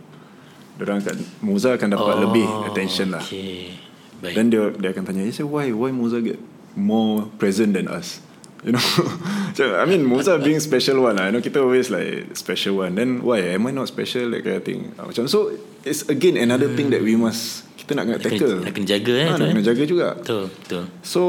[0.81, 3.91] Diorang akan Moza akan dapat oh, lebih attention lah Okay.
[4.21, 4.37] Baik.
[4.37, 6.37] Then dia dia akan tanya, "You say why why Moza get
[6.77, 8.21] more present than us?"
[8.61, 8.85] You know.
[9.57, 11.33] so, I mean Moza being special one lah.
[11.33, 13.01] You know kita always like special one.
[13.01, 14.93] Then why am I not special that kind of thing.
[15.01, 16.77] Ah, Macam so it's again another hmm.
[16.77, 18.57] thing that we must kita nak kena tackle.
[18.61, 19.53] nak kena jaga, eh, tu, nak eh.
[19.57, 20.09] kena jaga juga.
[20.21, 20.85] Betul, betul.
[21.01, 21.21] So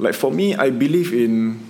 [0.00, 1.60] like for me I believe in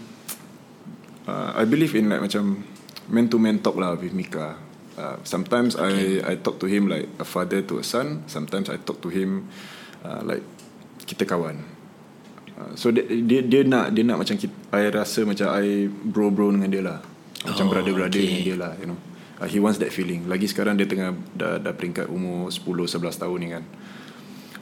[1.27, 2.63] uh, I believe in like macam
[3.11, 4.55] man to man talk lah with Mika.
[4.95, 6.23] Uh, sometimes okay.
[6.23, 8.23] I I talk to him like a father to a son.
[8.31, 9.51] Sometimes I talk to him
[10.07, 10.47] uh, like
[11.11, 11.74] kita kawan.
[12.55, 16.31] Uh, so dia, dia dia nak dia nak macam kita, I rasa macam I bro
[16.31, 16.99] bro dengan dia lah.
[17.45, 18.25] Macam Oh, brother brother okay.
[18.25, 18.99] dengan dia lah, you know.
[19.43, 20.31] Uh, he wants that feeling.
[20.31, 23.65] Lagi sekarang dia tengah dah dah peringkat umur 10 11 tahun ni kan.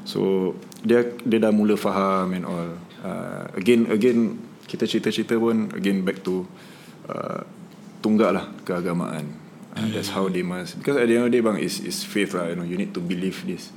[0.09, 2.81] So dia dia dah mula faham and all.
[3.03, 6.49] Uh, again again kita cerita-cerita pun again back to
[7.13, 7.45] uh,
[8.01, 9.37] tunggak lah keagamaan.
[9.73, 12.05] Uh, that's how they must because at the end of the day bang is is
[12.05, 13.73] faith lah you know you need to believe this.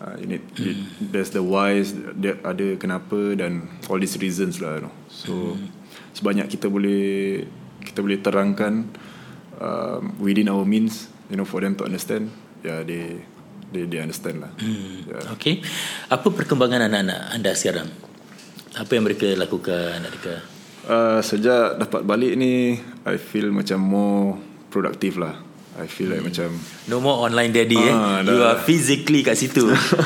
[0.00, 0.72] Uh, you need you,
[1.12, 4.94] there's the whys there ada kenapa dan all these reasons lah you know.
[5.12, 5.60] So
[6.16, 7.44] sebanyak kita boleh
[7.84, 8.88] kita boleh terangkan
[9.60, 12.32] um, within our means you know for them to understand
[12.64, 13.20] yeah they
[13.76, 14.52] they they understand lah.
[14.56, 15.36] Yeah.
[15.36, 15.60] Okay.
[16.08, 17.92] Apa perkembangan anak-anak anda sekarang?
[18.80, 20.40] Apa yang mereka lakukan adakah?
[20.88, 24.40] Uh, sejak dapat balik ni I feel macam more
[24.72, 25.49] produktif lah
[25.80, 26.52] I feel like macam
[26.86, 27.88] No more online daddy eh.
[27.88, 28.52] Ah, You dah.
[28.52, 29.64] are physically kat situ.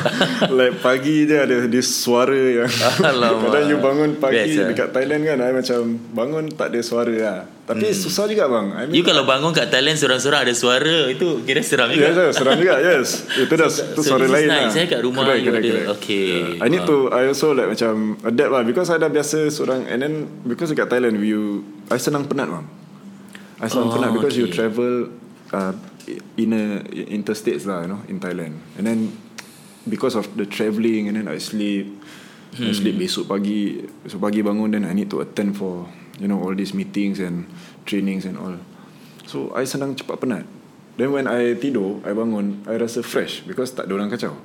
[0.57, 2.71] like pagi je ada this suara yang
[3.03, 3.51] Alamak.
[3.51, 4.67] kadang you bangun pagi Best, ah.
[4.71, 5.79] dekat Thailand kan I macam
[6.11, 7.39] bangun tak ada suara lah.
[7.65, 8.67] Tapi susah juga bang.
[8.71, 12.07] I you kalau bangun kat Thailand seorang-seorang ada suara, itu kira seram juga.
[12.07, 12.75] Yes, yes, seram juga.
[12.77, 13.07] Yes.
[13.35, 14.85] Itu dah itu so suara lain nice, lah.
[14.85, 15.97] eh, kat rumah you ada.
[15.97, 16.55] Okay.
[16.55, 16.63] Yeah.
[16.63, 19.99] I need to I also like macam adapt lah because I dah biasa seorang and
[19.99, 20.13] then
[20.45, 22.65] because dekat Thailand you I senang penat bang.
[23.57, 24.61] I senang Oh, penat because you okay.
[24.61, 25.09] travel
[25.53, 25.73] uh,
[26.37, 28.61] in a interstates lah, you know, in Thailand.
[28.77, 29.13] And then
[29.85, 31.89] because of the travelling and then I sleep
[32.55, 32.71] I Hmm.
[32.71, 35.91] sleep besok pagi Besok pagi bangun Then I need to attend for
[36.23, 37.51] You know all these meetings And
[37.83, 38.55] trainings and all.
[39.27, 40.47] So I senang cepat penat.
[40.95, 44.39] Then when I tidur I bangun I rasa fresh Because tak ada orang kacau.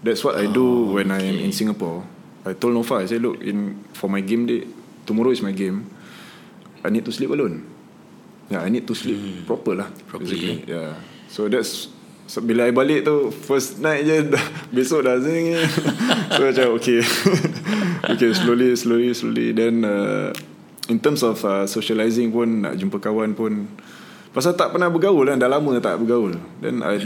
[0.00, 2.08] That's what I do When I am in Singapore.
[2.48, 4.64] I told Nova I said look in For my game day
[5.04, 5.92] Tomorrow is my game.
[6.80, 7.75] I need to sleep alone
[8.46, 10.56] Yeah I need to sleep proper lah Properly, basically.
[10.70, 10.94] Yeah.
[11.26, 11.90] So that's
[12.30, 14.44] so, Bila I balik tu First night je dah,
[14.74, 15.54] Besok dah zing.
[16.36, 17.02] So macam okay.
[18.14, 19.50] Okay slowly Slowly slowly.
[19.50, 20.30] Then uh,
[20.86, 23.66] In terms of uh, Socializing pun Nak jumpa kawan pun
[24.30, 26.38] Pasal tak pernah bergaul kan Dah lama tak bergaul.
[26.62, 27.02] Then I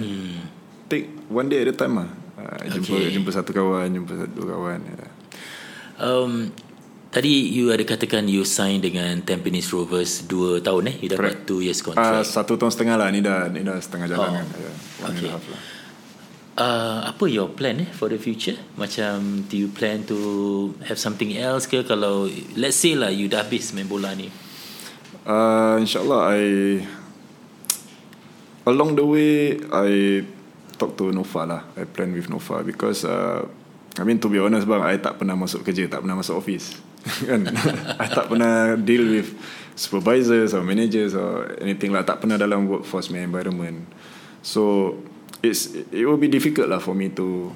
[0.91, 2.11] Take one day at a time lah.
[2.35, 3.15] Uh, Jumpa Okay.
[3.15, 5.09] jumpa satu kawan Jumpa satu kawan yeah.
[6.01, 6.49] Um,
[7.11, 10.95] tadi you ada katakan you sign dengan Tampines Rovers 2 tahun eh.
[11.03, 12.27] You dapat 2 years uh, contract.
[12.27, 14.35] Satu tahun setengah lah Ni dah, ni dah setengah jalan Oh.
[14.39, 14.75] kan yeah.
[15.03, 15.27] One Okay.
[15.27, 15.63] and a half lah
[16.61, 18.59] Uh, apa your plan eh for the future?
[18.77, 20.19] Macam do you plan to
[20.85, 24.29] have something else ke kalau let's say lah you dah habis main bola ni.
[25.25, 26.43] Uh, InsyaAllah I
[28.69, 30.21] Along the way I
[30.77, 33.41] Talk to Nova lah I plan with Nova Because uh,
[34.01, 36.81] I mean to be honest bang I tak pernah masuk kerja Tak pernah masuk office
[37.29, 37.45] kan
[38.01, 39.37] I tak pernah deal with
[39.77, 43.85] Supervisors or managers Or anything lah Tak pernah dalam workforce environment
[44.41, 44.97] So
[45.45, 47.53] it's It will be difficult lah for me to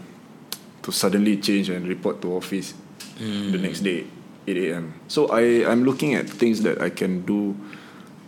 [0.85, 2.77] To suddenly change And report to office
[3.17, 4.05] The next day
[4.47, 4.95] 8 a.m.
[5.09, 7.57] So I I'm looking at things that I can do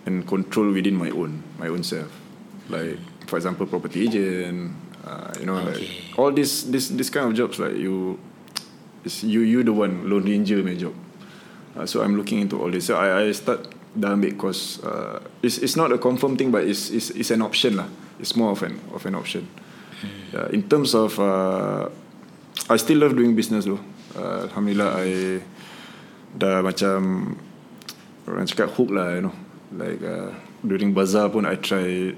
[0.08, 2.08] and control within my own my own self.
[2.68, 2.98] Like
[3.28, 4.72] for example, property agent.
[5.06, 5.86] Uh, you know, Okay.
[5.86, 8.18] like all this this this kind of jobs like you,
[9.06, 10.94] it's you you the one lone ranger my job.
[11.78, 12.90] Uh, so I'm looking into all this.
[12.90, 14.82] So I I start dah ambil course.
[14.82, 17.86] Uh, it's it's not a confirm thing, but it's it's it's an option lah.
[18.18, 19.46] It's more of an of an option.
[20.34, 21.88] Uh, in terms of, uh,
[22.68, 23.80] I still love doing business though.
[24.12, 25.40] Uh, Alhamdulillah, I
[26.36, 27.32] dah macam
[28.28, 29.34] orang cakap hook lah, you know.
[29.72, 30.34] Like uh,
[30.66, 32.12] during bazaar pun I try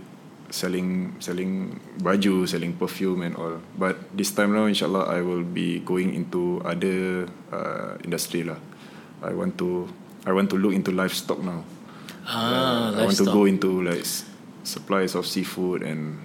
[0.48, 3.60] selling selling baju, selling perfume and all.
[3.74, 8.56] But this time now, inshallah, I will be going into other uh, industry lah.
[9.20, 9.84] I want to
[10.24, 11.64] I want to look into livestock now.
[12.24, 13.34] Ah, Uh, I want to livestock.
[13.34, 14.04] go into like
[14.62, 16.20] supplies of seafood and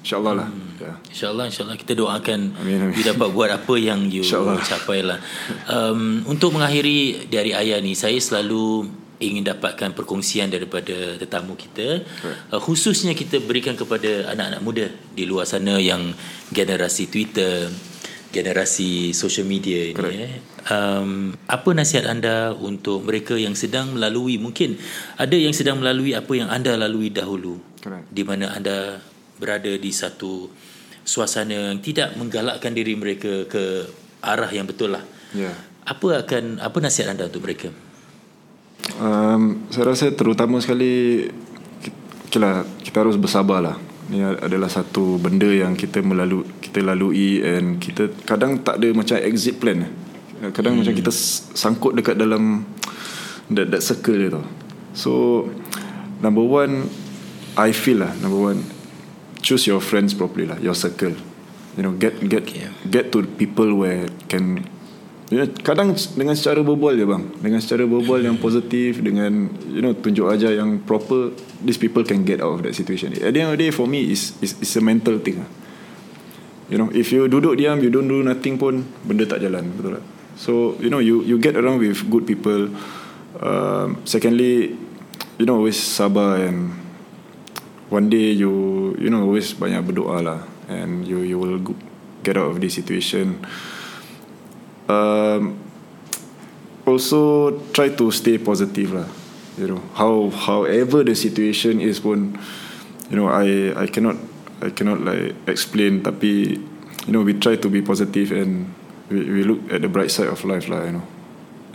[0.00, 0.48] inshallah lah.
[0.80, 0.96] Yeah.
[1.12, 2.96] InsyaAllah InsyaAllah kita doakan Amin, amin.
[2.96, 4.64] You dapat buat apa yang you InsyaAllah.
[4.64, 5.20] capai lah
[5.68, 8.88] um, Untuk mengakhiri dari ayah ni Saya selalu
[9.20, 12.00] ingin dapatkan perkongsian daripada tetamu kita
[12.50, 16.16] uh, Khususnya kita berikan kepada anak-anak muda Di luar sana yang
[16.50, 17.68] generasi Twitter
[18.32, 20.16] Generasi social media ini Correct.
[20.16, 20.32] eh.
[20.72, 24.80] um, Apa nasihat anda untuk mereka yang sedang melalui Mungkin
[25.20, 28.08] ada yang sedang melalui apa yang anda lalui dahulu Correct.
[28.12, 29.00] di mana anda
[29.40, 30.52] berada di satu
[31.00, 33.88] suasana yang tidak menggalakkan diri mereka ke
[34.20, 35.02] arah yang betul lah.
[35.32, 35.56] Yeah.
[35.88, 37.72] Apa akan apa nasihat anda untuk mereka?
[39.00, 41.24] Um, saya rasa terutama sekali
[42.30, 43.76] okay lah, kita harus bersabar lah.
[44.10, 49.16] Ini adalah satu benda yang kita melalui kita lalui and kita kadang tak ada macam
[49.18, 49.86] exit plan.
[50.50, 50.82] Kadang hmm.
[50.82, 51.12] macam kita
[51.54, 52.66] sangkut dekat dalam
[53.50, 54.46] that, that circle dia tau.
[54.94, 55.10] So
[56.22, 56.90] number one
[57.54, 58.66] I feel lah number one
[59.42, 61.14] choose your friends properly lah your circle.
[61.78, 62.66] You know get get Okay.
[62.90, 64.66] get to people where can
[65.62, 67.22] kadang dengan secara berbual je bang.
[67.38, 71.30] Dengan secara berbual yang positif dengan you know tunjuk aja yang proper
[71.62, 73.14] these people can get out of that situation.
[73.14, 75.50] At the end of the day for me is is a mental thing lah.
[76.70, 79.98] you know if you duduk diam you don't do nothing pun benda tak jalan betul
[79.98, 80.04] tak?
[80.38, 82.70] So you know you you get around with good people.
[83.42, 84.78] Um, secondly
[85.36, 86.74] you know always sabar and
[87.90, 90.40] one day you you know always banyak berdoa lah.
[90.70, 91.58] And you you will
[92.22, 93.42] get out of this situation
[94.90, 95.54] um,
[96.86, 99.06] also try to stay positive lah
[99.54, 102.34] you know how however the situation is pun
[103.06, 104.18] you know I I cannot
[104.58, 106.58] I cannot like explain tapi
[107.06, 108.74] you know we try to be positive and
[109.06, 111.06] we, we look at the bright side of life lah you know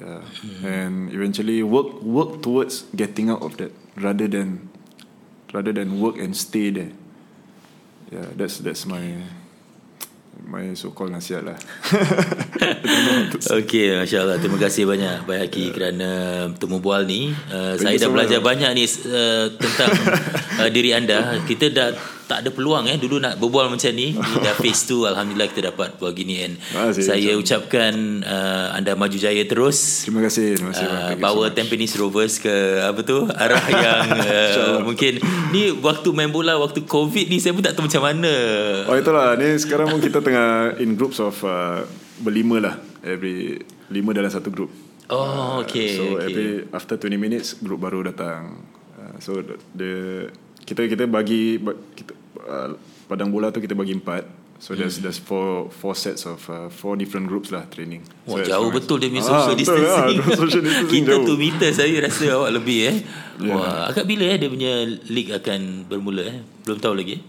[0.04, 0.22] yeah.
[0.68, 4.70] and eventually work work towards getting out of that rather than
[5.56, 6.92] rather than work and stay there.
[8.12, 9.24] Yeah, that's that's my
[10.44, 11.58] my so called nasihat lah.
[13.60, 14.38] Okey, Masya Allah.
[14.38, 16.10] Terima kasih banyak Baik Haki kerana
[16.56, 17.32] temu bual ni.
[17.48, 18.48] Uh, saya dah belajar much.
[18.52, 19.92] banyak ni uh, tentang
[20.60, 21.40] uh, diri anda.
[21.48, 21.90] Kita dah
[22.26, 24.18] tak ada peluang eh dulu nak berbual macam ni.
[24.18, 27.94] Ni dah phase 2 alhamdulillah kita dapat buat gini and kasih, saya Macam- ucapkan
[28.26, 30.10] uh, anda maju jaya terus.
[30.10, 30.88] Terima kasih, terima kasih.
[30.90, 31.54] Uh, bawa so.
[31.54, 35.22] Tampines Rovers ke apa tu arah yang uh, mungkin
[35.54, 38.34] ni waktu main bola waktu covid ni saya pun tak tahu macam mana
[38.90, 41.86] Oh itulah ni sekarang pun kita tengah in groups of uh,
[42.20, 43.62] berlima lah every
[43.94, 44.74] lima dalam satu group.
[45.14, 46.26] oh okay, so okay.
[46.26, 48.66] every after 20 minutes group baru datang.
[48.98, 49.94] Uh, so the, the
[50.66, 52.12] kita kita bagi ba- kita
[52.42, 52.70] uh,
[53.06, 54.26] padang bola tu kita bagi empat.
[54.56, 58.08] So there's there's four four sets of uh, four different groups lah training.
[58.24, 60.18] Wah, so jauh betul dia punya Ah, social betul distancing.
[60.18, 61.28] lah, social distancing Kita jauh.
[61.28, 62.98] tu meter saya rasa awak lebih eh.
[63.38, 63.52] Ya.
[63.52, 64.74] Wah, agak bila eh dia punya
[65.06, 66.40] league akan bermula eh?
[66.64, 67.20] Belum tahu lagi.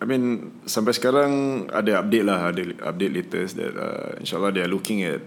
[0.00, 0.24] I mean
[0.64, 1.32] sampai sekarang
[1.68, 5.20] ada update lah ada update latest that uh, insyaallah they are looking at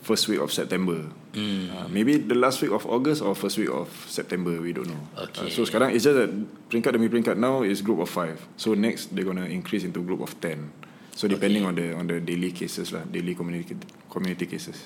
[0.00, 1.10] first week of September.
[1.36, 1.68] Hmm.
[1.68, 5.02] Uh, maybe the last week of August or first week of September we don't know.
[5.28, 5.46] Okay.
[5.46, 6.32] Uh, so sekarang it's just that
[6.72, 8.40] peringkat demi peringkat now is group of five.
[8.56, 10.72] So next they're gonna increase into group of ten.
[11.12, 13.76] So depending on the on the daily cases lah, daily community
[14.08, 14.78] community cases.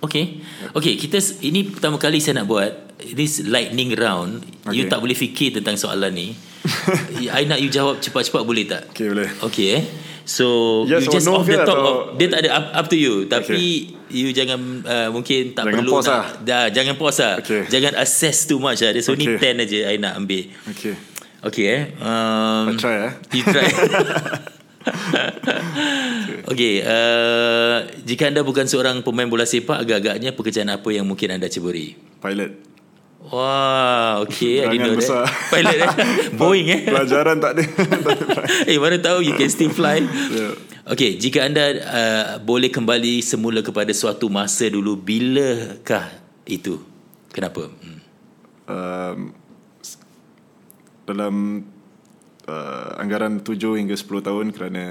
[0.00, 0.40] Okay.
[0.72, 2.72] Okay, kita ini pertama kali saya nak buat
[3.12, 4.44] this lightning round.
[4.72, 4.92] You Okay.
[4.92, 6.32] tak boleh fikir tentang soalan ni.
[7.36, 8.92] I nak you jawab cepat-cepat boleh tak?
[8.96, 9.28] Okay boleh.
[9.44, 9.84] Okay eh.
[10.30, 10.46] So
[10.86, 13.26] Yes you just no off the top of dia tak ada up, up to you
[13.26, 16.26] tapi you jangan uh, mungkin tak Jangan perlu pause nak lah.
[16.46, 17.34] dah jangan pause lah.
[17.42, 17.62] Okay.
[17.66, 18.94] Jangan assess too much lah.
[18.94, 19.58] There's only Okay.
[19.58, 20.46] 10 aja I nak ambil.
[20.70, 20.94] Okay.
[21.40, 21.82] Okay eh.
[21.98, 23.12] Um, I try eh.
[23.34, 23.66] You try.
[26.52, 31.52] okay, uh, jika anda bukan seorang pemain bola sepak, agak-agaknya pekerjaan apa yang mungkin anda
[31.52, 31.96] ceburi?
[32.20, 32.69] Pilot.
[33.28, 34.64] Wah, okay.
[34.64, 35.22] I didn't Perangan know besar.
[35.28, 35.50] that.
[35.52, 35.88] Pilot eh?
[36.40, 36.80] Boeing eh?
[36.88, 37.62] Pelajaran tak ada.
[38.06, 38.24] Tak ada.
[38.64, 40.00] eh, mana tahu you can still fly.
[40.00, 40.56] Yeah.
[40.88, 46.08] Okay, jika anda uh, boleh kembali semula kepada suatu masa dulu, bilakah
[46.48, 46.80] itu?
[47.30, 47.68] Kenapa?
[47.68, 48.00] Hmm.
[48.66, 49.18] um,
[51.06, 51.34] dalam
[52.48, 54.82] uh, anggaran 7 hingga 10 tahun kerana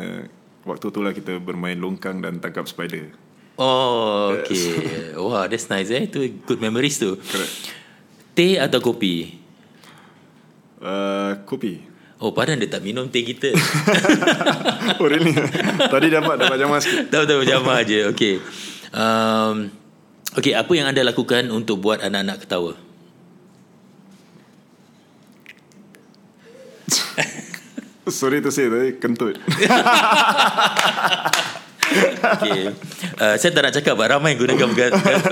[0.63, 3.11] waktu itulah kita bermain longkang dan tangkap spider.
[3.59, 5.11] Oh, okay.
[5.19, 6.07] Wah, that's nice eh.
[6.07, 7.19] Itu good memories tu.
[7.19, 7.78] Correct.
[8.39, 9.35] Teh atau kopi?
[10.79, 11.83] Uh, kopi.
[12.23, 13.51] Oh, padahal dia tak minum teh kita.
[14.99, 15.35] Oh really?
[15.91, 17.11] Tadi dapat dapat jaman sikit.
[17.11, 18.07] tahu tahu jamah aje.
[18.15, 18.39] Okay.
[18.95, 19.67] Um,
[20.39, 22.79] okay, apa yang anda lakukan untuk buat anak-anak ketawa?
[28.07, 29.35] Sorry to say tadi kentut.
[31.89, 32.61] Okay.
[33.19, 34.91] Uh, saya tak nak cakap ramai gunakan perkara,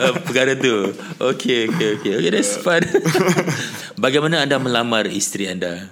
[0.09, 0.91] uh, perkara tu.
[1.21, 2.13] Okay, okay, okay.
[2.17, 2.81] Okay, that's fun.
[4.03, 5.89] Bagaimana anda melamar isteri anda?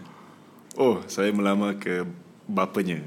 [0.75, 2.03] Oh, saya melamar ke
[2.49, 2.99] bapanya.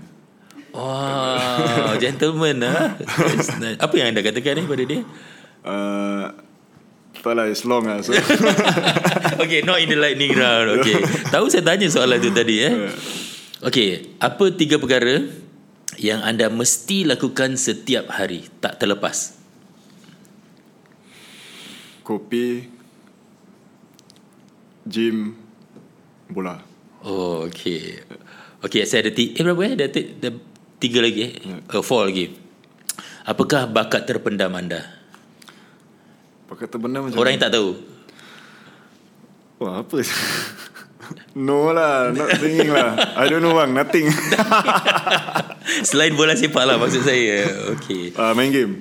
[0.72, 2.94] Wow, gentleman ah.
[2.98, 3.78] That's nice.
[3.82, 5.00] Apa yang anda katakan ni pada dia?
[5.66, 6.24] Uh,
[7.18, 7.98] tak lah, it's long lah.
[8.00, 8.14] So,
[9.42, 10.80] okay, not in the lightning round.
[10.80, 11.02] Okay.
[11.34, 12.74] Tahu saya tanya soalan tu tadi eh.
[13.58, 15.26] Okay, apa tiga perkara
[15.96, 19.38] yang anda mesti lakukan setiap hari tak terlepas?
[22.08, 22.64] kopi,
[24.88, 25.36] gym,
[26.32, 26.56] bola.
[27.04, 28.00] Oh, okay.
[28.64, 29.72] Okay, saya ada tiga, eh berapa eh?
[29.76, 30.30] Ada, ti- ada
[30.80, 31.32] tiga lagi eh?
[31.76, 32.32] Oh, four lagi.
[33.28, 34.88] Apakah bakat terpendam anda?
[36.48, 37.76] Pakai terbenda macam Orang yang tak tahu.
[39.60, 40.00] Wah apa
[41.48, 44.06] No lah Not singing lah I don't know bang Nothing
[45.88, 47.44] Selain bola sepak lah maksud saya.
[47.78, 48.12] Okay.
[48.16, 48.72] uh, Main game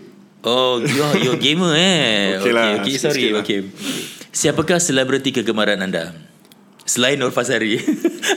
[0.47, 2.35] Oh, you're, you're gamer eh.
[2.39, 3.33] Okay lah, okay, sorry.
[3.33, 3.43] lah.
[3.43, 3.67] Okay.
[4.31, 6.13] Siapakah selebriti kegemaran anda?
[6.87, 7.81] Selain Nur Fasari.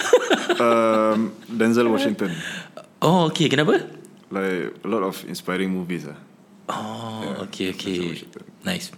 [0.65, 2.35] um, Denzel Washington
[3.05, 3.47] oh, okay.
[3.47, 3.79] Kenapa?
[4.33, 6.19] Like A lot of inspiring movies lah
[6.71, 8.15] Oh, okay, okay.
[8.15, 8.47] Washington.
[8.63, 8.95] Nice.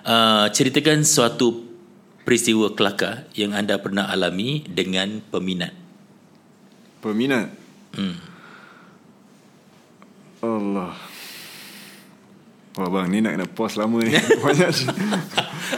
[0.00, 1.60] Uh, ceritakan suatu
[2.24, 5.76] peristiwa kelakar yang anda pernah alami dengan peminat.
[7.04, 7.52] Peminat
[7.94, 8.18] Hmm.
[10.44, 10.92] Allah.
[12.74, 14.10] Wah bang Ni nak kena pause lama ni.
[14.44, 14.70] Banyak.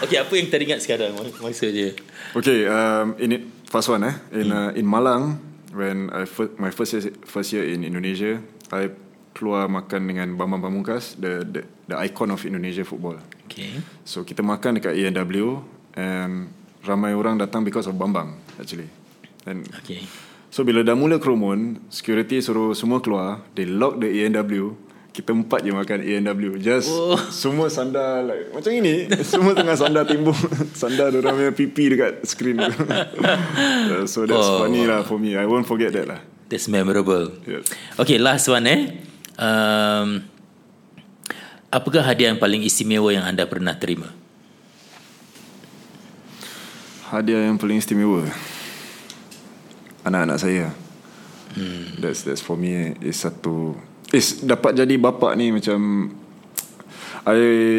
[0.00, 1.92] Okay, apa yang teringat sekarang mak- maksudnya?
[2.32, 4.14] Okay um, in it, First one eh.
[4.32, 5.42] In uh, in Malang
[5.76, 8.40] When I first, My first year, first year in Indonesia
[8.72, 8.88] I
[9.36, 13.20] keluar makan dengan Bambang Pamungkas the, the the icon of Indonesia football.
[13.44, 13.76] Okay.
[14.08, 15.60] So kita makan dekat A&W
[15.92, 16.48] And
[16.80, 18.88] Ramai orang datang because of Bambang Actually.
[19.44, 20.00] And Okay.
[20.50, 24.86] So bila dah mula kerumun Security suruh semua keluar They lock the A&W
[25.16, 27.16] kita empat je makan A&W just oh.
[27.32, 29.08] semua sandar like macam ini.
[29.24, 30.36] Semua tengah sandar timbul.
[30.80, 32.60] Sandar orang punya pipi dekat screen
[34.12, 34.60] so that's oh.
[34.60, 35.32] funny lah for me.
[35.32, 36.20] I won't forget that lah.
[36.52, 37.32] That's memorable.
[37.48, 37.72] Yes.
[37.96, 38.80] okay last one eh.
[39.40, 40.28] Um,
[41.72, 44.12] apakah hadiah yang paling istimewa yang anda pernah terima?
[47.08, 48.28] Hadiah yang paling istimewa
[50.06, 50.70] anak-anak saya.
[51.56, 51.96] Hmm.
[51.96, 53.72] that's that's for me is satu
[54.12, 56.12] is dapat jadi bapa ni macam
[57.26, 57.38] I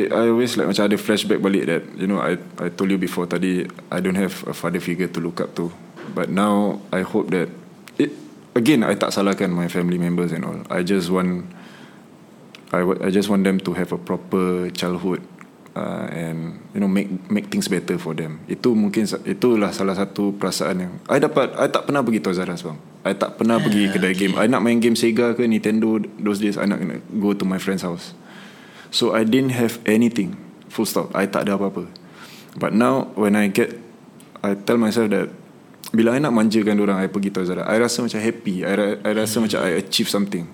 [0.10, 3.30] I always like macam ada flashback balik that you know I I told you before
[3.30, 3.64] tadi
[3.94, 5.72] I don't have a father figure to look up to.
[6.12, 7.48] But now I hope that
[7.96, 8.12] it
[8.58, 10.60] again I tak salahkan my family members and all.
[10.68, 11.48] I just want
[12.76, 15.24] I I just want them to have a proper childhood
[15.78, 18.42] uh, and you know make make things better for them.
[18.50, 22.50] Itu mungkin itulah salah satu perasaan yang I dapat I tak pernah pergi Toys R
[22.50, 22.78] Us bang.
[23.06, 24.34] I tak pernah pergi kedai game.
[24.36, 26.82] I nak main game Sega ke Nintendo those days I nak
[27.22, 28.18] go to my friend's house.
[28.90, 30.34] So I didn't have anything.
[30.74, 31.14] Full stop.
[31.14, 31.88] I tak ada apa-apa.
[32.58, 33.78] But now when I get
[34.42, 35.30] I tell myself that
[35.96, 38.66] bila I nak manjakan orang I pergi Toys R Us, I rasa macam happy.
[38.68, 38.74] I,
[39.06, 39.44] I rasa hmm.
[39.48, 40.46] macam I achieve something.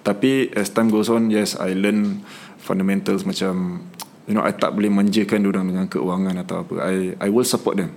[0.00, 2.24] Tapi as time goes on, yes, I learn
[2.58, 3.84] fundamentals macam
[4.28, 6.72] you know I tak boleh manjakan orang dengan keuangan atau apa.
[6.84, 7.94] I I will support them.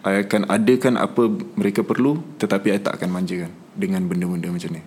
[0.00, 1.28] I akan adakan apa
[1.60, 4.82] mereka perlu tetapi I tak akan manjakan dengan benda-benda macam ni.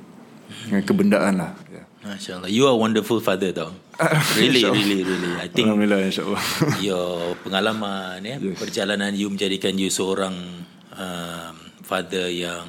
[0.64, 1.86] Dengan kebendaan lah yeah.
[2.08, 3.76] Masya Allah You are wonderful father tau
[4.40, 5.32] Really really really.
[5.38, 6.44] I think Alhamdulillah insyaAllah.
[6.88, 8.58] Your pengalaman ya, yes.
[8.58, 10.34] Perjalanan you menjadikan you seorang
[10.98, 11.52] uh,
[11.84, 12.66] Father yang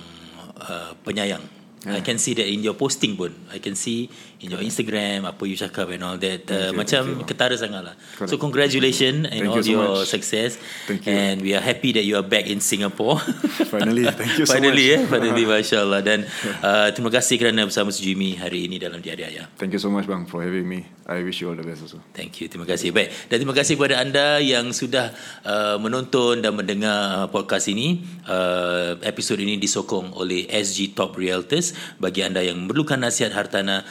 [0.58, 1.40] uh, Penyayang.
[1.84, 1.96] Yeah.
[1.96, 3.32] I can see that in your posting pun.
[3.52, 4.08] I can see
[4.40, 6.47] in your Instagram apa you cakap and all that.
[6.51, 7.94] Uh, you, macam ketara sangat lah.
[8.27, 10.11] So congratulations and all you your much.
[10.11, 10.56] success.
[10.86, 11.12] Thank you.
[11.12, 13.19] And we are happy that you are back in Singapore.
[13.74, 15.06] Finally, thank you so finally, much.
[15.06, 15.44] Eh, finally,
[15.85, 16.01] Allah.
[16.02, 16.27] Dan
[16.62, 19.47] uh, terima kasih kerana bersama Jimmy hari ini dalam Diari Ayah.
[19.59, 20.86] Thank you so much bang for having me.
[21.05, 22.01] I wish you all the best also.
[22.16, 22.48] Thank you.
[22.48, 22.89] Terima kasih.
[22.89, 23.12] Baik.
[23.28, 25.12] Dan terima kasih kepada anda yang sudah
[25.44, 28.01] uh, menonton dan mendengar podcast ini.
[28.24, 33.85] Uh, episod ini disokong oleh SG Top Realtors bagi anda yang memerlukan nasihat hartanah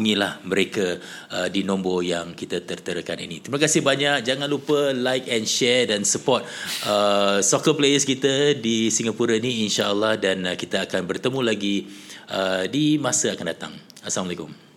[0.00, 0.96] hubungilah mereka
[1.28, 3.44] uh, di nombor yang kita terterakan ini.
[3.44, 4.24] Terima kasih banyak.
[4.24, 6.40] Jangan lupa like and share dan support
[6.88, 11.84] uh, soccer players kita di Singapura ini insyaallah dan uh, kita akan bertemu lagi
[12.32, 13.76] uh, di masa akan datang.
[14.00, 14.69] Assalamualaikum